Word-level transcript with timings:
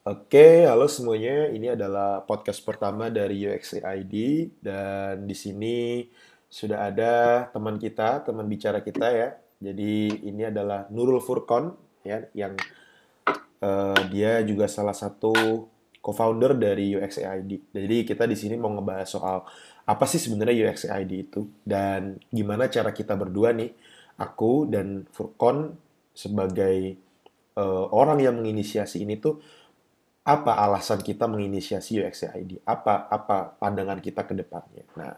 Oke, 0.00 0.64
halo 0.64 0.88
semuanya. 0.88 1.52
Ini 1.52 1.76
adalah 1.76 2.24
podcast 2.24 2.64
pertama 2.64 3.12
dari 3.12 3.44
UXAID 3.44 4.14
dan 4.64 5.28
di 5.28 5.36
sini 5.36 6.08
sudah 6.48 6.88
ada 6.88 7.12
teman 7.52 7.76
kita, 7.76 8.24
teman 8.24 8.48
bicara 8.48 8.80
kita 8.80 9.12
ya. 9.12 9.36
Jadi 9.60 10.24
ini 10.24 10.48
adalah 10.48 10.88
Nurul 10.88 11.20
Furkon 11.20 11.76
ya 12.00 12.24
yang 12.32 12.56
uh, 13.60 14.00
dia 14.08 14.40
juga 14.40 14.72
salah 14.72 14.96
satu 14.96 15.68
co-founder 16.00 16.56
dari 16.56 16.96
UXAID. 16.96 17.68
Jadi 17.68 17.96
kita 18.08 18.24
di 18.24 18.40
sini 18.40 18.56
mau 18.56 18.72
ngebahas 18.72 19.04
soal 19.04 19.44
apa 19.84 20.08
sih 20.08 20.16
sebenarnya 20.16 20.72
UXAID 20.72 21.12
itu 21.12 21.44
dan 21.60 22.16
gimana 22.32 22.72
cara 22.72 22.96
kita 22.96 23.20
berdua 23.20 23.52
nih, 23.52 23.76
aku 24.16 24.64
dan 24.64 25.04
Furkon 25.12 25.76
sebagai 26.16 26.96
uh, 27.60 27.84
orang 27.92 28.24
yang 28.24 28.40
menginisiasi 28.40 29.04
ini 29.04 29.20
tuh 29.20 29.59
apa 30.24 30.52
alasan 30.60 31.00
kita 31.00 31.24
menginisiasi 31.24 32.00
UXID? 32.04 32.60
Apa 32.68 33.08
apa 33.08 33.56
pandangan 33.56 33.98
kita 33.98 34.28
ke 34.28 34.36
depannya? 34.36 34.84
Nah, 35.00 35.16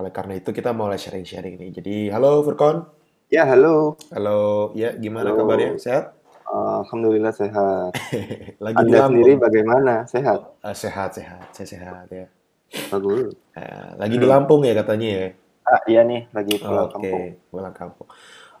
oleh 0.00 0.12
karena 0.12 0.40
itu 0.40 0.52
kita 0.52 0.72
mulai 0.72 0.96
sharing-sharing 0.96 1.60
ini. 1.60 1.68
Jadi, 1.72 1.94
halo 2.08 2.40
Furkon. 2.40 2.84
Ya, 3.28 3.44
halo. 3.44 3.98
Halo, 4.14 4.72
ya 4.78 4.94
gimana 4.96 5.34
halo. 5.34 5.44
kabarnya? 5.44 5.76
Sehat? 5.76 6.16
Alhamdulillah 6.46 7.34
sehat. 7.34 7.90
Lagi 8.64 8.76
Anda 8.78 8.96
di 8.96 9.02
sendiri 9.10 9.32
bagaimana? 9.36 10.06
Sehat? 10.06 10.62
Uh, 10.62 10.76
sehat, 10.76 11.10
sehat. 11.18 11.50
Saya 11.50 11.66
sehat 11.66 12.06
ya. 12.08 12.26
Bagus. 12.90 13.34
Uh, 13.54 13.90
lagi 13.98 14.18
hmm. 14.18 14.22
di 14.22 14.26
Lampung 14.26 14.62
ya 14.66 14.74
katanya 14.74 15.06
ya? 15.06 15.26
Ah, 15.66 15.80
iya 15.90 16.00
nih, 16.06 16.30
lagi 16.30 16.62
pulang 16.62 16.86
oh, 16.86 16.90
kampung. 16.94 17.18
Oke, 17.18 17.50
pulang 17.50 17.74
kampung. 17.74 18.08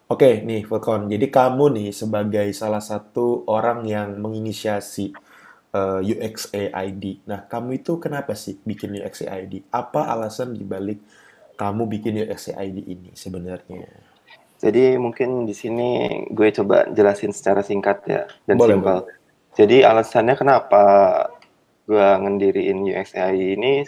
Oke, 0.06 0.30
nih 0.42 0.62
Furkon. 0.66 1.10
Jadi 1.10 1.26
kamu 1.30 1.64
nih 1.78 1.88
sebagai 1.90 2.48
salah 2.54 2.82
satu 2.82 3.46
orang 3.46 3.86
yang 3.86 4.18
menginisiasi 4.18 5.14
uh, 5.76 6.00
eh, 6.00 6.16
UXAID. 6.16 7.28
Nah, 7.28 7.44
kamu 7.44 7.84
itu 7.84 8.00
kenapa 8.00 8.32
sih 8.32 8.56
bikin 8.64 8.96
UXAID? 8.96 9.68
Apa 9.68 10.08
alasan 10.08 10.56
dibalik 10.56 11.04
kamu 11.60 11.84
bikin 11.88 12.24
UXAID 12.24 12.76
ini 12.88 13.10
sebenarnya? 13.12 13.84
Jadi 14.56 14.96
mungkin 14.96 15.44
di 15.44 15.52
sini 15.52 15.88
gue 16.32 16.48
coba 16.48 16.88
jelasin 16.88 17.36
secara 17.36 17.60
singkat 17.60 18.00
ya 18.08 18.24
dan 18.48 18.56
boleh, 18.56 18.80
simpel. 18.80 18.98
Boleh. 19.04 19.14
Jadi 19.56 19.76
alasannya 19.84 20.34
kenapa 20.36 20.84
gue 21.84 22.08
ngendiriin 22.24 22.80
UXAI 22.82 23.56
ini 23.56 23.84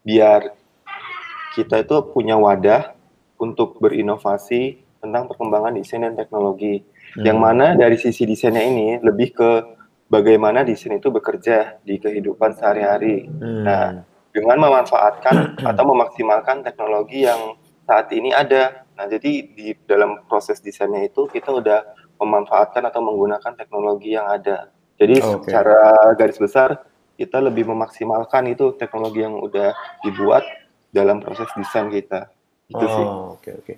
biar 0.00 0.56
kita 1.52 1.84
itu 1.84 1.96
punya 2.12 2.36
wadah 2.36 2.96
untuk 3.36 3.76
berinovasi 3.80 4.80
tentang 5.00 5.28
perkembangan 5.28 5.76
desain 5.76 6.04
dan 6.04 6.16
teknologi. 6.16 6.84
Hmm. 7.16 7.24
Yang 7.24 7.38
mana 7.38 7.66
dari 7.76 7.96
sisi 8.00 8.24
desainnya 8.24 8.64
ini 8.64 9.00
lebih 9.04 9.36
ke 9.36 9.50
bagaimana 10.06 10.62
desain 10.62 10.94
itu 10.96 11.10
bekerja 11.10 11.78
di 11.82 11.98
kehidupan 11.98 12.54
sehari-hari. 12.56 13.26
Hmm. 13.26 13.64
Nah, 13.64 13.86
dengan 14.30 14.58
memanfaatkan 14.60 15.56
atau 15.70 15.84
memaksimalkan 15.86 16.62
teknologi 16.62 17.24
yang 17.24 17.58
saat 17.86 18.10
ini 18.10 18.34
ada 18.34 18.86
Nah, 18.96 19.04
jadi 19.04 19.32
di 19.52 19.76
dalam 19.84 20.24
proses 20.24 20.58
desainnya 20.64 21.04
itu 21.04 21.28
kita 21.28 21.52
udah 21.52 21.84
memanfaatkan 22.16 22.80
atau 22.88 23.04
menggunakan 23.04 23.52
teknologi 23.52 24.16
yang 24.16 24.24
ada. 24.24 24.72
Jadi 24.96 25.20
okay. 25.20 25.52
secara 25.52 26.16
garis 26.16 26.40
besar 26.40 26.80
kita 27.20 27.44
lebih 27.44 27.68
memaksimalkan 27.68 28.48
itu 28.48 28.72
teknologi 28.80 29.20
yang 29.20 29.36
udah 29.36 29.76
dibuat 30.00 30.48
dalam 30.88 31.20
proses 31.20 31.48
desain 31.52 31.92
kita. 31.92 32.32
Itu 32.72 32.80
oh, 32.80 32.88
sih. 32.88 33.04
Oke, 33.04 33.12
okay, 33.12 33.52
oke. 33.52 33.64
Okay. 33.68 33.76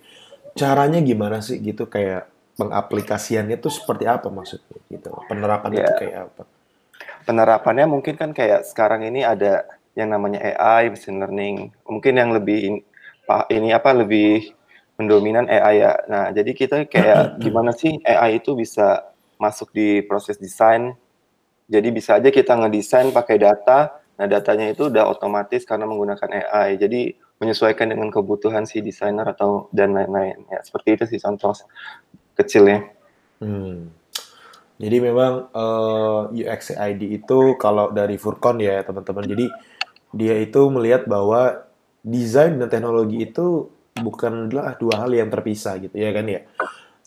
Caranya 0.54 1.02
gimana 1.02 1.42
sih 1.42 1.58
gitu 1.58 1.90
kayak 1.90 2.30
pengaplikasiannya 2.58 3.62
itu 3.62 3.70
seperti 3.70 4.04
apa 4.10 4.26
maksudnya 4.28 4.82
gitu. 4.90 5.14
Penerapannya 5.30 5.78
yeah. 5.78 5.86
itu 5.86 5.94
kayak 6.02 6.18
apa? 6.26 6.42
Penerapannya 7.22 7.86
mungkin 7.86 8.18
kan 8.18 8.34
kayak 8.34 8.66
sekarang 8.66 9.06
ini 9.06 9.22
ada 9.22 9.64
yang 9.94 10.10
namanya 10.10 10.42
AI, 10.42 10.90
machine 10.90 11.22
learning. 11.22 11.70
Mungkin 11.86 12.18
yang 12.18 12.34
lebih 12.34 12.82
ini 13.54 13.68
apa 13.70 13.90
lebih 13.94 14.50
mendominan 14.98 15.46
AI 15.46 15.86
ya. 15.86 15.94
Nah, 16.10 16.34
jadi 16.34 16.50
kita 16.50 16.76
kayak 16.90 17.22
gimana 17.46 17.70
sih 17.70 18.02
AI 18.02 18.42
itu 18.42 18.58
bisa 18.58 19.06
masuk 19.38 19.70
di 19.70 20.02
proses 20.02 20.34
desain. 20.42 20.98
Jadi 21.70 21.88
bisa 21.94 22.18
aja 22.18 22.34
kita 22.34 22.58
ngedesain 22.58 23.14
pakai 23.14 23.38
data. 23.38 24.02
Nah, 24.18 24.26
datanya 24.26 24.74
itu 24.74 24.90
udah 24.90 25.06
otomatis 25.06 25.62
karena 25.62 25.86
menggunakan 25.86 26.26
AI. 26.26 26.74
Jadi 26.74 27.14
menyesuaikan 27.38 27.86
dengan 27.86 28.10
kebutuhan 28.10 28.66
si 28.66 28.82
desainer 28.82 29.22
atau 29.30 29.70
dan 29.70 29.94
lain-lain. 29.94 30.42
Ya, 30.50 30.58
seperti 30.66 30.98
itu 30.98 31.04
sih 31.06 31.22
contoh 31.22 31.54
kecilnya. 32.38 32.86
Hmm. 33.42 33.90
Jadi 34.78 34.96
memang 35.02 35.50
uh, 35.50 36.30
eh, 36.30 36.46
UX 36.46 36.70
ID 36.70 37.18
itu 37.18 37.58
kalau 37.58 37.90
dari 37.90 38.14
Furcon 38.14 38.62
ya 38.62 38.86
teman-teman. 38.86 39.26
Jadi 39.26 39.46
dia 40.14 40.38
itu 40.38 40.70
melihat 40.70 41.10
bahwa 41.10 41.66
desain 42.06 42.54
dan 42.56 42.70
teknologi 42.70 43.26
itu 43.26 43.68
bukanlah 43.98 44.78
dua 44.78 45.04
hal 45.04 45.10
yang 45.10 45.26
terpisah 45.28 45.82
gitu 45.82 45.98
ya 45.98 46.14
kan 46.14 46.24
ya. 46.30 46.40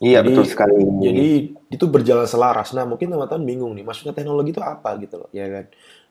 Iya 0.02 0.20
jadi, 0.26 0.28
betul 0.34 0.46
sekali. 0.50 0.76
Jadi 0.82 1.28
itu 1.72 1.86
berjalan 1.88 2.26
selaras. 2.26 2.74
Nah 2.74 2.84
mungkin 2.90 3.14
teman-teman 3.14 3.46
bingung 3.46 3.72
nih, 3.78 3.86
maksudnya 3.86 4.18
teknologi 4.18 4.52
itu 4.52 4.60
apa 4.60 4.98
gitu 4.98 5.22
loh, 5.22 5.30
ya 5.30 5.46
kan? 5.46 5.66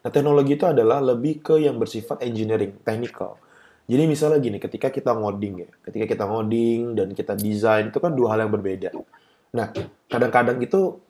Nah 0.06 0.10
teknologi 0.14 0.54
itu 0.54 0.64
adalah 0.64 1.02
lebih 1.02 1.42
ke 1.42 1.58
yang 1.58 1.76
bersifat 1.76 2.22
engineering, 2.22 2.78
technical. 2.86 3.36
Jadi 3.90 4.06
misalnya 4.06 4.38
gini, 4.38 4.62
ketika 4.62 4.86
kita 4.86 5.10
ngoding 5.18 5.66
ya, 5.66 5.68
ketika 5.82 6.06
kita 6.06 6.24
ngoding 6.30 6.94
dan 6.94 7.10
kita 7.10 7.34
desain 7.34 7.90
itu 7.90 7.98
kan 7.98 8.14
dua 8.14 8.38
hal 8.38 8.46
yang 8.46 8.54
berbeda. 8.54 8.94
Nah 9.50 9.74
kadang-kadang 10.06 10.62
itu 10.62 11.02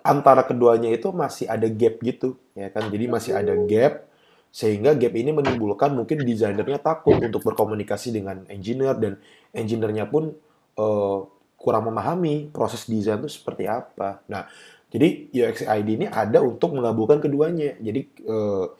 antara 0.00 0.48
keduanya 0.48 0.88
itu 0.88 1.12
masih 1.12 1.44
ada 1.44 1.68
gap 1.68 2.00
gitu, 2.00 2.40
ya 2.56 2.72
kan? 2.72 2.88
Jadi 2.88 3.04
masih 3.04 3.36
ada 3.36 3.52
gap 3.68 4.08
sehingga 4.48 4.96
gap 4.96 5.12
ini 5.12 5.28
menimbulkan 5.28 5.92
mungkin 5.92 6.24
desainernya 6.24 6.80
takut 6.80 7.20
untuk 7.20 7.44
berkomunikasi 7.44 8.16
dengan 8.16 8.48
engineer 8.48 8.96
dan 8.96 9.20
engineernya 9.52 10.08
pun 10.08 10.32
uh, 10.80 11.28
kurang 11.60 11.92
memahami 11.92 12.48
proses 12.48 12.88
desain 12.88 13.20
itu 13.20 13.28
seperti 13.28 13.68
apa. 13.68 14.24
Nah, 14.24 14.48
jadi 14.88 15.28
UX 15.36 15.68
ID 15.68 16.00
ini 16.00 16.06
ada 16.08 16.40
untuk 16.40 16.72
menggabungkan 16.72 17.20
keduanya. 17.20 17.76
Jadi 17.76 18.08
uh, 18.24 18.72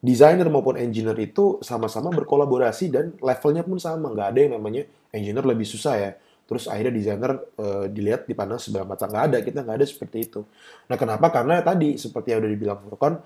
desainer 0.00 0.46
maupun 0.46 0.76
engineer 0.76 1.16
itu 1.18 1.58
sama-sama 1.64 2.12
berkolaborasi 2.12 2.92
dan 2.92 3.12
levelnya 3.18 3.64
pun 3.64 3.80
sama. 3.80 4.12
Nggak 4.12 4.28
ada 4.32 4.40
yang 4.40 4.52
namanya 4.60 4.82
engineer 5.12 5.44
lebih 5.44 5.66
susah 5.66 5.94
ya. 5.96 6.10
Terus 6.46 6.70
akhirnya 6.70 6.94
desainer 6.94 7.32
uh, 7.58 7.90
dilihat 7.90 8.30
dipandang 8.30 8.62
sebelah 8.62 8.86
mata. 8.86 9.10
Nggak 9.10 9.24
ada, 9.32 9.38
kita 9.42 9.58
nggak 9.66 9.76
ada 9.82 9.86
seperti 9.86 10.30
itu. 10.30 10.46
Nah, 10.86 10.94
kenapa? 10.94 11.26
Karena 11.34 11.58
tadi 11.58 11.98
seperti 11.98 12.30
yang 12.30 12.46
udah 12.46 12.52
dibilang 12.54 12.78
Furkon, 12.86 13.14
uh, 13.14 13.18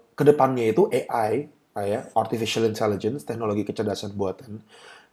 ke 0.18 0.22
depannya 0.26 0.68
itu 0.68 0.84
AI, 0.92 1.48
ya, 1.78 2.00
artificial 2.12 2.68
intelligence, 2.68 3.24
teknologi 3.24 3.64
kecerdasan 3.64 4.12
buatan, 4.12 4.60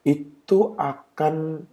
itu 0.03 0.75
akan 0.75 1.63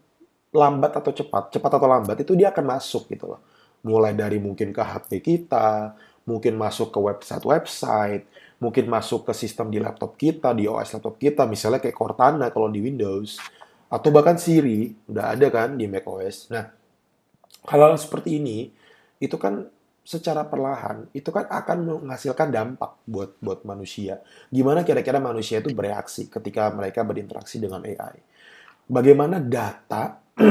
lambat 0.52 0.92
atau 1.00 1.12
cepat, 1.16 1.48
cepat 1.48 1.72
atau 1.80 1.88
lambat 1.88 2.20
itu 2.20 2.36
dia 2.36 2.52
akan 2.52 2.76
masuk 2.76 3.08
gitu 3.08 3.26
loh. 3.26 3.40
Mulai 3.82 4.14
dari 4.14 4.38
mungkin 4.38 4.70
ke 4.70 4.82
HP 4.84 5.10
kita, 5.24 5.96
mungkin 6.28 6.54
masuk 6.54 6.94
ke 6.94 6.98
website-website, 6.98 8.24
mungkin 8.62 8.84
masuk 8.86 9.26
ke 9.26 9.32
sistem 9.34 9.70
di 9.70 9.82
laptop 9.82 10.14
kita, 10.14 10.54
di 10.54 10.70
OS 10.70 10.98
laptop 10.98 11.18
kita, 11.18 11.46
misalnya 11.50 11.82
kayak 11.82 11.98
Cortana 11.98 12.46
kalau 12.54 12.70
di 12.70 12.78
Windows, 12.78 13.42
atau 13.90 14.08
bahkan 14.14 14.38
Siri, 14.38 14.94
udah 15.10 15.34
ada 15.34 15.46
kan 15.50 15.74
di 15.74 15.90
macOS. 15.90 16.48
Nah, 16.54 16.70
hal-hal 17.66 17.98
seperti 17.98 18.38
ini, 18.38 18.70
itu 19.18 19.34
kan 19.38 19.66
secara 20.02 20.42
perlahan 20.42 21.06
itu 21.14 21.30
kan 21.30 21.46
akan 21.46 22.02
menghasilkan 22.02 22.50
dampak 22.50 22.98
buat 23.06 23.38
buat 23.38 23.62
manusia. 23.62 24.18
Gimana 24.50 24.82
kira-kira 24.82 25.22
manusia 25.22 25.62
itu 25.62 25.70
bereaksi 25.70 26.26
ketika 26.26 26.74
mereka 26.74 27.06
berinteraksi 27.06 27.62
dengan 27.62 27.86
AI? 27.86 28.18
Bagaimana 28.90 29.38
data 29.38 30.18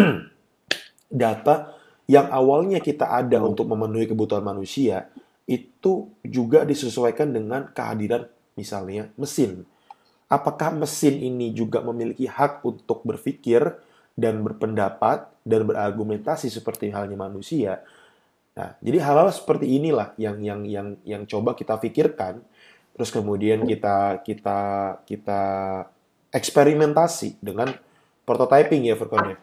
data 1.12 1.75
yang 2.07 2.31
awalnya 2.31 2.79
kita 2.79 3.12
ada 3.12 3.44
untuk 3.44 3.67
memenuhi 3.67 4.07
kebutuhan 4.07 4.44
manusia 4.44 5.12
itu 5.51 6.07
juga 6.24 6.63
disesuaikan 6.63 7.36
dengan 7.36 7.68
kehadiran 7.75 8.31
misalnya 8.56 9.12
mesin. 9.19 9.68
Apakah 10.31 10.71
mesin 10.71 11.19
ini 11.19 11.51
juga 11.51 11.83
memiliki 11.83 12.24
hak 12.24 12.63
untuk 12.63 13.03
berpikir 13.03 13.75
dan 14.15 14.39
berpendapat 14.48 15.27
dan 15.44 15.68
berargumentasi 15.68 16.48
seperti 16.48 16.88
halnya 16.95 17.19
manusia? 17.19 17.83
Nah, 18.56 18.80
jadi 18.80 19.03
hal-hal 19.03 19.31
seperti 19.36 19.68
inilah 19.75 20.15
yang 20.15 20.39
yang 20.39 20.63
yang 20.63 20.88
yang 21.03 21.24
coba 21.27 21.51
kita 21.51 21.75
pikirkan, 21.75 22.39
terus 22.95 23.12
kemudian 23.12 23.68
kita 23.68 24.24
kita 24.24 24.59
kita 25.03 25.42
eksperimentasi 26.31 27.44
dengan 27.44 27.75
prototyping 28.24 28.88
ya 28.88 28.95
Furkon 28.95 29.36
ya. 29.36 29.38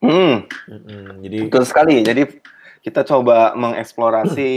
Hmm. 0.00 0.48
hmm 0.68 1.20
Jadi 1.20 1.36
betul 1.52 1.64
sekali. 1.68 2.00
Jadi 2.00 2.22
kita 2.80 3.04
coba 3.04 3.52
mengeksplorasi 3.56 4.50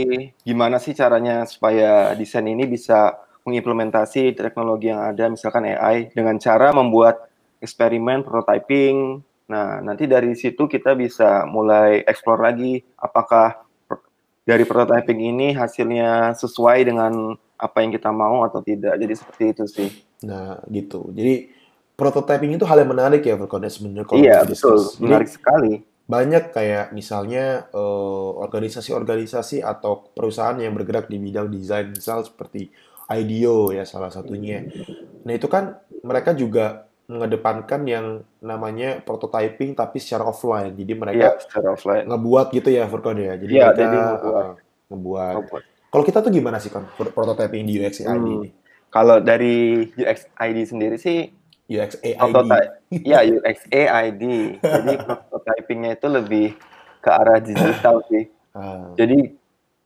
gimana 0.48 0.80
sih 0.80 0.96
caranya 0.96 1.44
supaya 1.44 2.16
desain 2.16 2.48
ini 2.48 2.64
bisa 2.64 3.20
mengimplementasi 3.44 4.32
teknologi 4.32 4.88
yang 4.88 5.04
ada, 5.04 5.28
misalkan 5.28 5.68
AI, 5.68 6.08
dengan 6.16 6.40
cara 6.40 6.72
membuat 6.72 7.28
eksperimen 7.60 8.24
prototyping. 8.24 9.20
Nah, 9.52 9.84
nanti 9.84 10.08
dari 10.08 10.32
situ 10.32 10.64
kita 10.64 10.96
bisa 10.96 11.44
mulai 11.44 12.00
eksplor 12.08 12.40
lagi 12.40 12.80
apakah 12.96 13.60
dari 14.44 14.64
prototyping 14.64 15.20
ini 15.20 15.52
hasilnya 15.52 16.32
sesuai 16.36 16.88
dengan 16.88 17.36
apa 17.60 17.84
yang 17.84 17.92
kita 17.92 18.08
mau 18.12 18.44
atau 18.48 18.64
tidak. 18.64 18.96
Jadi 18.96 19.14
seperti 19.16 19.44
itu 19.52 19.64
sih. 19.68 19.88
Nah, 20.24 20.60
gitu. 20.72 21.12
Jadi 21.12 21.52
prototyping 21.96 22.56
itu 22.56 22.64
hal 22.64 22.80
yang 22.80 22.92
menarik 22.96 23.24
ya 23.24 23.36
Verkon 23.36 23.64
sebenarnya 23.68 24.04
kalau 24.08 24.20
Iya, 24.20 24.38
betul. 24.44 24.80
Jadi, 24.80 25.00
Menarik 25.04 25.28
sekali. 25.28 25.72
Banyak 26.04 26.52
kayak 26.52 26.92
misalnya 26.92 27.68
eh, 27.72 28.30
organisasi-organisasi 28.36 29.64
atau 29.64 30.04
perusahaan 30.12 30.56
yang 30.56 30.76
bergerak 30.76 31.08
di 31.08 31.16
bidang 31.16 31.48
desain 31.48 31.88
misal 31.88 32.20
seperti 32.22 32.68
IDEO 33.08 33.72
ya 33.72 33.84
salah 33.84 34.08
satunya. 34.08 34.64
Nah 35.24 35.32
itu 35.32 35.48
kan 35.48 35.76
mereka 36.04 36.32
juga 36.32 36.88
mengedepankan 37.04 37.84
yang 37.84 38.06
namanya 38.40 39.00
prototyping 39.04 39.76
tapi 39.76 40.00
secara 40.00 40.24
offline. 40.24 40.72
Jadi 40.72 40.92
mereka 40.96 41.36
secara 41.40 41.76
offline. 41.76 42.08
ngebuat 42.08 42.46
gitu 42.52 42.68
ya 42.72 42.88
Furkon 42.88 43.20
ya. 43.20 43.36
Jadi 43.36 43.52
Iya, 43.52 43.66
mereka 43.72 43.80
jadi 43.80 43.98
ngebuat. 44.00 44.44
eh, 44.44 44.52
ngebuat. 44.88 45.34
Buat. 45.48 45.62
Kalau 45.92 46.04
kita 46.04 46.18
tuh 46.24 46.32
gimana 46.32 46.56
sih 46.58 46.72
kan 46.72 46.88
prototyping 46.96 47.64
di 47.64 47.80
UX 47.80 48.02
AI 48.02 48.16
Hmm. 48.16 48.24
ini? 48.40 48.50
Kalau 48.88 49.18
dari 49.20 49.84
UX 49.90 50.28
ID 50.32 50.58
sendiri 50.64 50.96
sih 50.96 51.28
UX 51.64 51.96
AI 52.04 52.16
prototype, 52.20 52.70
ya 52.92 53.20
UX 53.24 53.56
AID. 53.72 54.22
Jadi 54.60 54.92
prototypingnya 55.30 55.96
itu 55.96 56.06
lebih 56.12 56.46
ke 57.00 57.10
arah 57.10 57.40
digital 57.40 58.04
sih. 58.08 58.28
Ah, 58.52 58.92
Jadi 58.96 59.32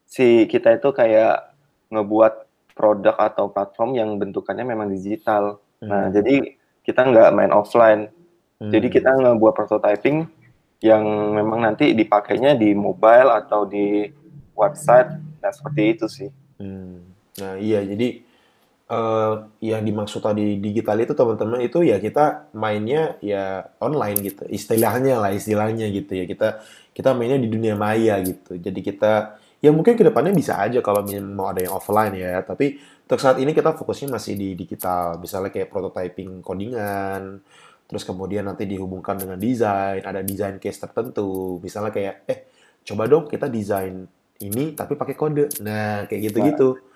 si 0.06 0.46
kita 0.50 0.74
itu 0.78 0.90
kayak 0.90 1.54
ngebuat 1.90 2.34
produk 2.74 3.14
atau 3.18 3.50
platform 3.50 3.94
yang 3.94 4.10
bentukannya 4.18 4.66
memang 4.66 4.90
digital. 4.90 5.58
Nah, 5.82 6.10
hmm, 6.10 6.14
jadi 6.14 6.34
kita 6.82 7.00
nggak 7.06 7.30
main 7.34 7.52
offline. 7.54 8.10
hmm, 8.58 8.70
Jadi 8.70 8.86
kita 8.90 9.14
ngebuat 9.14 9.54
prototyping 9.54 10.26
yang 10.78 11.02
memang 11.34 11.62
nanti 11.62 11.90
dipakainya 11.94 12.54
di 12.54 12.74
mobile 12.74 13.34
atau 13.34 13.66
di 13.66 14.06
website. 14.54 15.10
Nah, 15.42 15.50
seperti 15.54 15.82
itu 15.94 16.06
sih. 16.10 16.30
hmm. 16.58 17.18
Nah 17.38 17.54
iya 17.54 17.86
jadi 17.86 18.22
eh, 18.88 19.34
yang 19.60 19.82
dimaksud 19.84 20.24
tadi 20.24 20.56
digital 20.58 20.96
itu 21.04 21.12
teman-teman 21.12 21.60
itu 21.60 21.84
ya 21.84 22.00
kita 22.00 22.48
mainnya 22.56 23.20
ya 23.20 23.68
online 23.84 24.18
gitu. 24.24 24.48
Istilahnya 24.48 25.20
lah 25.20 25.30
istilahnya 25.36 25.86
gitu 25.92 26.12
ya. 26.16 26.24
Kita 26.24 26.48
kita 26.96 27.12
mainnya 27.14 27.38
di 27.38 27.48
dunia 27.52 27.76
maya 27.76 28.18
gitu. 28.24 28.56
Jadi 28.56 28.80
kita 28.80 29.38
ya 29.60 29.70
mungkin 29.74 29.94
ke 29.98 30.04
depannya 30.06 30.32
bisa 30.34 30.56
aja 30.58 30.80
kalau 30.80 31.04
mau 31.34 31.52
ada 31.52 31.60
yang 31.62 31.74
offline 31.76 32.16
ya. 32.16 32.40
Tapi 32.42 32.80
untuk 33.04 33.20
saat 33.20 33.36
ini 33.40 33.52
kita 33.52 33.76
fokusnya 33.76 34.08
masih 34.16 34.34
di 34.36 34.56
digital. 34.56 35.20
Misalnya 35.20 35.52
kayak 35.52 35.68
prototyping 35.72 36.40
codingan 36.40 37.44
terus 37.88 38.04
kemudian 38.04 38.44
nanti 38.44 38.68
dihubungkan 38.68 39.16
dengan 39.16 39.40
desain 39.40 40.04
ada 40.04 40.20
desain 40.24 40.56
case 40.60 40.80
tertentu. 40.80 41.60
Misalnya 41.60 41.92
kayak 41.92 42.14
eh 42.28 42.38
coba 42.84 43.04
dong 43.08 43.24
kita 43.28 43.48
desain 43.48 44.04
ini 44.40 44.72
tapi 44.72 44.96
pakai 44.96 45.16
kode. 45.16 45.60
Nah 45.64 46.04
kayak 46.08 46.32
gitu-gitu 46.32 46.87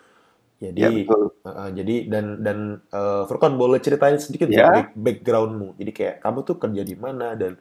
jadi 0.62 0.78
Ya, 0.78 0.90
betul. 0.94 1.22
Heeh, 1.42 1.68
jadi 1.74 1.94
dan 2.06 2.26
dan 2.38 2.58
eh, 2.94 3.22
Furkan 3.26 3.58
boleh 3.58 3.82
ceritain 3.82 4.14
sedikit 4.22 4.46
Ya. 4.46 4.70
back- 4.70 4.94
backgroundmu. 4.94 5.74
Jadi 5.74 5.90
kayak 5.90 6.16
kamu 6.22 6.38
tuh 6.46 6.56
kerja 6.62 6.82
di 6.86 6.94
mana 6.94 7.34
dan 7.34 7.58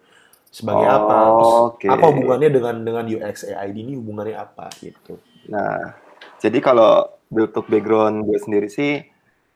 sebagai 0.53 0.85
Oh, 0.85 0.97
apa? 1.01 1.17
Terus 1.33 1.53
oke. 1.73 1.87
apa 1.89 2.05
hubungannya 2.13 2.49
dengan 2.53 2.75
dengan 2.85 3.05
UX 3.09 3.49
AID 3.49 3.77
ini 3.81 3.93
hubungannya 3.97 4.37
apa 4.37 4.69
gitu? 4.77 5.17
Nah, 5.49 5.97
jadi 6.37 6.61
kalau 6.61 7.09
untuk 7.33 7.65
background 7.65 8.29
gue 8.29 8.37
sendiri 8.37 8.69
sih, 8.69 9.01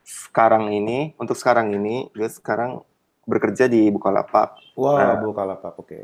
sekarang 0.01 0.73
ini, 0.73 1.13
untuk 1.21 1.37
sekarang 1.37 1.69
ini, 1.69 2.09
gue 2.17 2.29
sekarang 2.31 2.81
bekerja 3.29 3.69
di 3.69 3.89
Bukalapak. 3.93 4.57
Wah, 4.73 5.13
Nah. 5.13 5.21
Bukalapak, 5.21 5.77
oke. 5.77 5.99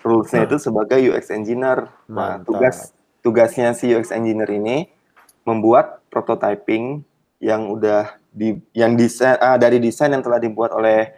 Rules-nya 0.00 0.48
itu 0.48 0.56
sebagai 0.56 0.96
UX 0.96 1.28
engineer. 1.28 1.92
Nah, 2.08 2.40
tugas 2.40 2.96
tugasnya 3.20 3.76
si 3.76 3.92
UX 3.92 4.08
engineer 4.16 4.48
ini 4.48 4.88
membuat 5.44 6.04
prototyping 6.12 7.02
yang 7.40 7.72
udah 7.72 8.14
di 8.30 8.60
yang 8.76 8.94
desain 8.94 9.34
ah, 9.40 9.56
dari 9.58 9.80
desain 9.82 10.12
yang 10.12 10.22
telah 10.22 10.38
dibuat 10.38 10.70
oleh 10.70 11.10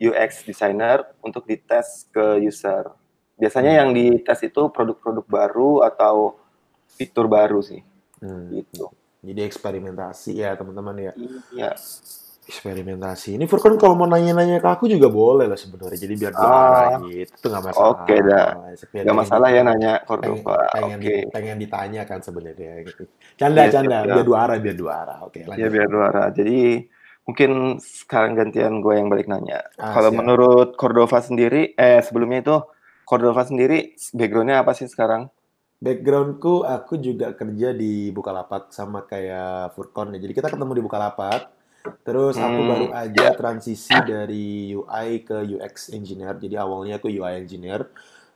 UX 0.00 0.42
designer 0.46 1.04
untuk 1.20 1.44
dites 1.44 2.08
ke 2.10 2.40
user. 2.40 2.88
Biasanya 3.34 3.72
Hmm. 3.74 3.80
yang 3.82 3.90
dites 3.92 4.40
itu 4.46 4.70
produk-produk 4.70 5.26
baru 5.26 5.70
atau 5.82 6.38
fitur 6.94 7.26
baru 7.26 7.58
sih, 7.60 7.82
Hmm. 8.22 8.50
gitu. 8.54 8.90
Jadi 9.24 9.40
eksperimentasi 9.42 10.38
ya 10.38 10.54
teman-teman 10.54 11.10
ya. 11.10 11.12
Iya. 11.50 11.70
Eksperimentasi. 12.44 13.40
Ini 13.40 13.44
Furkan 13.48 13.80
kalau 13.80 13.96
mau 13.96 14.04
nanya-nanya 14.04 14.60
ke 14.60 14.68
aku 14.68 14.84
juga 14.84 15.08
boleh 15.08 15.48
lah 15.48 15.56
sebenarnya. 15.56 15.96
Jadi 15.96 16.14
biar 16.14 16.32
dia 16.36 16.44
Ah, 16.44 17.00
gitu. 17.00 17.32
Itu 17.40 17.46
nggak 17.48 17.64
masalah. 17.72 17.88
Oke 18.04 18.14
dah. 18.20 18.48
Biar 18.52 18.76
Gak 18.76 19.04
pengen 19.04 19.16
masalah 19.16 19.48
ya 19.48 19.62
nanya 19.64 19.92
pengen, 19.96 20.04
Cordova. 20.04 20.56
pengen, 20.70 20.98
Oke. 21.00 21.08
di- 21.08 21.26
pengen 21.32 21.56
ditanya 21.56 22.02
kan 22.04 22.20
sebenarnya 22.20 22.72
gitu. 22.84 23.02
Canda, 23.40 23.62
Iya, 23.64 23.72
canda. 23.72 23.96
siap, 24.04 24.12
Biar 24.12 24.24
dua 24.28 24.38
arah, 24.44 24.56
biar 24.60 24.76
dua 24.76 24.92
arah. 25.02 25.18
Oke, 25.24 25.40
Ya 25.40 25.48
lanjut. 25.48 25.70
biar 25.72 25.88
dua 25.88 26.04
arah. 26.12 26.26
Jadi 26.36 26.58
mungkin 27.24 27.50
sekarang 27.80 28.36
gantian 28.36 28.84
gue 28.84 28.92
yang 28.92 29.08
balik 29.08 29.26
nanya. 29.26 29.64
Ah, 29.80 29.96
Kalau 29.96 30.12
siap. 30.12 30.18
menurut 30.20 30.68
Cordova 30.76 31.24
sendiri, 31.24 31.72
eh 31.74 32.04
sebelumnya 32.04 32.44
itu 32.44 32.56
Cordova 33.04 33.40
sendiri 33.44 33.96
backgroundnya 34.12 34.60
apa 34.60 34.76
sih 34.76 34.84
sekarang? 34.84 35.32
Backgroundku, 35.80 36.64
aku 36.64 36.96
juga 36.96 37.36
kerja 37.36 37.76
di 37.76 38.08
Bukalapak 38.08 38.72
sama 38.72 39.04
kayak 39.04 39.76
Furkon 39.76 40.16
ya. 40.16 40.20
Jadi 40.20 40.32
kita 40.32 40.48
ketemu 40.48 40.80
di 40.80 40.84
Bukalapak. 40.84 41.53
Terus 41.84 42.40
aku 42.40 42.60
Hmm. 42.64 42.70
baru 42.72 42.86
aja 42.96 43.36
transisi 43.36 43.92
dari 44.08 44.72
UI 44.72 45.20
ke 45.20 45.36
UX 45.44 45.92
engineer. 45.92 46.32
Jadi 46.40 46.56
awalnya 46.56 46.96
aku 46.96 47.12
UI 47.12 47.44
engineer. 47.44 47.92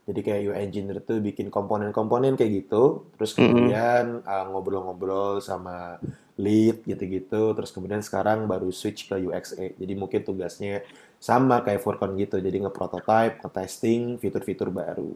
Jadi 0.09 0.21
kayak 0.25 0.41
UI 0.53 0.59
engineer 0.65 0.99
tuh 1.05 1.21
bikin 1.21 1.53
komponen-komponen 1.53 2.37
kayak 2.37 2.65
gitu. 2.65 3.09
Terus 3.17 3.37
Mm-mm. 3.37 3.45
kemudian 3.45 4.05
uh, 4.25 4.45
ngobrol-ngobrol 4.53 5.41
sama 5.45 6.01
lead 6.41 6.85
gitu-gitu. 6.85 7.53
Terus 7.57 7.73
kemudian 7.73 8.01
sekarang 8.01 8.49
baru 8.49 8.73
switch 8.73 9.09
ke 9.09 9.17
UXA. 9.21 9.77
Jadi 9.77 9.93
mungkin 9.97 10.25
tugasnya 10.25 10.81
sama 11.21 11.61
kayak 11.61 11.85
Furkon 11.85 12.17
gitu. 12.17 12.41
Jadi 12.41 12.65
nge-prototype, 12.65 13.45
nge-testing 13.45 14.17
fitur-fitur 14.17 14.73
baru. 14.73 15.13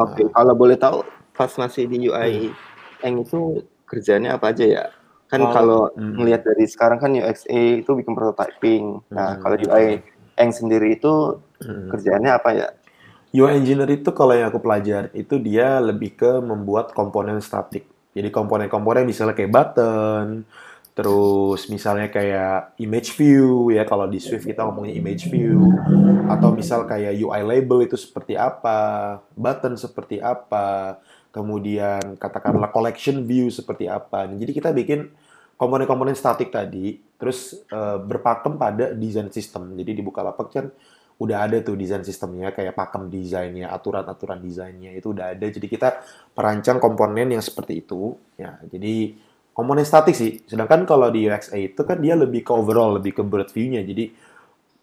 Oke, 0.00 0.22
kalau 0.32 0.52
boleh 0.56 0.76
tahu 0.80 1.04
pas 1.36 1.52
masih 1.60 1.84
di 1.88 2.08
UI 2.08 2.52
Eng 3.04 3.20
itu 3.20 3.64
kerjanya 3.84 4.40
apa 4.40 4.52
aja 4.52 4.64
ya? 4.64 4.84
Kan 5.26 5.42
Kalau- 5.42 5.54
kalau 5.54 5.82
Hmm. 5.94 6.22
ngelihat 6.22 6.46
dari 6.46 6.64
sekarang 6.70 7.02
kan 7.02 7.10
UXA 7.10 7.82
itu 7.82 7.90
bikin 7.98 8.14
prototyping. 8.14 9.02
Nah, 9.10 9.34
Hmm. 9.34 9.40
kalau 9.42 9.56
UI 9.58 10.02
Eng 10.36 10.52
sendiri 10.52 11.00
itu 11.00 11.40
Hmm. 11.64 11.88
kerjaannya 11.90 12.30
apa 12.30 12.50
ya? 12.52 12.68
UI 13.32 13.58
engineer 13.58 13.88
itu 13.90 14.12
kalau 14.12 14.32
yang 14.32 14.48
aku 14.48 14.60
pelajari 14.62 15.10
itu 15.12 15.36
dia 15.40 15.80
lebih 15.80 16.14
ke 16.14 16.40
membuat 16.40 16.92
komponen 16.92 17.40
statik. 17.40 17.88
Jadi 18.16 18.28
komponen-komponen 18.32 19.04
misalnya 19.04 19.36
kayak 19.36 19.52
button, 19.52 20.44
terus 20.96 21.68
misalnya 21.68 22.08
kayak 22.08 22.72
image 22.80 23.12
view 23.12 23.68
ya 23.68 23.84
kalau 23.84 24.08
di 24.08 24.16
Swift 24.16 24.48
kita 24.48 24.64
ngomongin 24.64 24.96
image 24.96 25.28
view 25.28 25.68
atau 26.32 26.48
misal 26.56 26.88
kayak 26.88 27.12
UI 27.12 27.42
label 27.44 27.84
itu 27.84 27.96
seperti 28.00 28.32
apa, 28.32 29.20
button 29.36 29.76
seperti 29.76 30.16
apa, 30.16 30.96
kemudian 31.36 32.16
katakanlah 32.16 32.72
collection 32.72 33.28
view 33.28 33.52
seperti 33.52 33.92
apa. 33.92 34.24
Jadi 34.24 34.56
kita 34.56 34.72
bikin 34.72 35.12
komponen-komponen 35.60 36.16
statik 36.16 36.48
tadi 36.48 36.96
terus 37.20 37.60
eh, 37.68 37.98
berpakem 38.00 38.56
pada 38.56 38.96
desain 38.96 39.28
sistem. 39.28 39.76
Jadi 39.76 40.00
di 40.00 40.02
Bukalapak 40.02 40.48
kan 40.48 40.72
udah 41.16 41.48
ada 41.48 41.60
tuh 41.64 41.76
desain 41.76 42.04
sistemnya 42.04 42.52
kayak 42.52 42.76
pakem 42.76 43.08
desainnya 43.08 43.72
aturan-aturan 43.72 44.40
desainnya 44.40 44.96
itu 44.96 45.12
udah 45.12 45.36
ada. 45.36 45.44
Jadi 45.44 45.68
kita 45.68 46.00
perancang 46.32 46.80
komponen 46.80 47.28
yang 47.28 47.44
seperti 47.44 47.84
itu 47.84 48.16
ya. 48.40 48.56
Jadi 48.64 49.16
komponen 49.52 49.84
statik 49.84 50.16
sih. 50.16 50.40
Sedangkan 50.48 50.88
kalau 50.88 51.12
di 51.12 51.28
UXA 51.28 51.60
itu 51.60 51.84
kan 51.84 52.00
dia 52.00 52.16
lebih 52.16 52.44
ke 52.44 52.52
overall 52.52 52.96
lebih 52.96 53.20
ke 53.20 53.22
bird 53.24 53.52
view-nya. 53.52 53.84
Jadi 53.84 54.08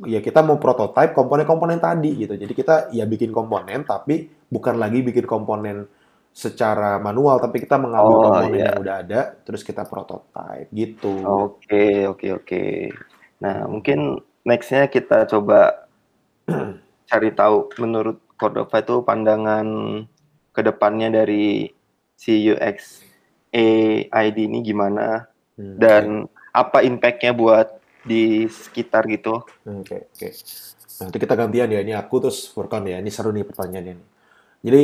ya 0.05 0.21
kita 0.21 0.45
mau 0.45 0.61
prototype 0.61 1.17
komponen-komponen 1.17 1.81
tadi 1.81 2.25
gitu. 2.25 2.33
Jadi 2.37 2.53
kita 2.53 2.93
ya 2.93 3.09
bikin 3.09 3.33
komponen 3.33 3.85
tapi 3.85 4.29
bukan 4.49 4.77
lagi 4.77 5.01
bikin 5.01 5.25
komponen 5.25 5.85
secara 6.33 6.97
manual 6.97 7.37
tapi 7.37 7.61
kita 7.61 7.77
mengambil 7.77 8.17
Oh, 8.17 8.23
komponen 8.25 8.57
iya. 8.57 8.73
yang 8.73 8.81
udah 8.81 8.95
ada 9.05 9.21
terus 9.45 9.61
kita 9.61 9.85
prototype 9.85 10.67
gitu 10.73 11.13
Oke, 11.21 12.09
oke, 12.09 12.27
oke. 12.41 12.63
Nah, 13.43 13.69
mungkin 13.69 14.17
nextnya 14.43 14.89
kita 14.89 15.29
coba 15.29 15.87
cari 17.09 17.29
tahu 17.31 17.69
menurut 17.79 18.17
Cordova 18.35 18.77
itu 18.81 18.95
pandangan 19.05 19.67
ke 20.51 20.61
depannya 20.65 21.09
dari 21.23 21.69
si 22.17 22.49
UX 22.49 23.05
AID 23.53 24.37
ini 24.49 24.59
gimana 24.65 25.29
Hmm, 25.53 25.77
dan 25.77 26.05
apa 26.49 26.81
impact-nya 26.81 27.29
buat 27.29 27.77
di 28.01 28.49
sekitar 28.49 29.05
gitu. 29.05 29.45
Oke, 29.69 30.09
oke. 30.09 30.27
Nah, 30.99 31.05
itu 31.13 31.17
kita 31.21 31.33
gantian 31.37 31.69
ya. 31.69 31.79
Ini 31.85 31.93
aku 31.93 32.15
terus 32.25 32.49
Furkan 32.49 32.83
ya. 32.89 32.97
Ini 32.97 33.09
seru 33.13 33.29
nih 33.29 33.45
pertanyaannya. 33.45 33.95
Jadi 34.65 34.81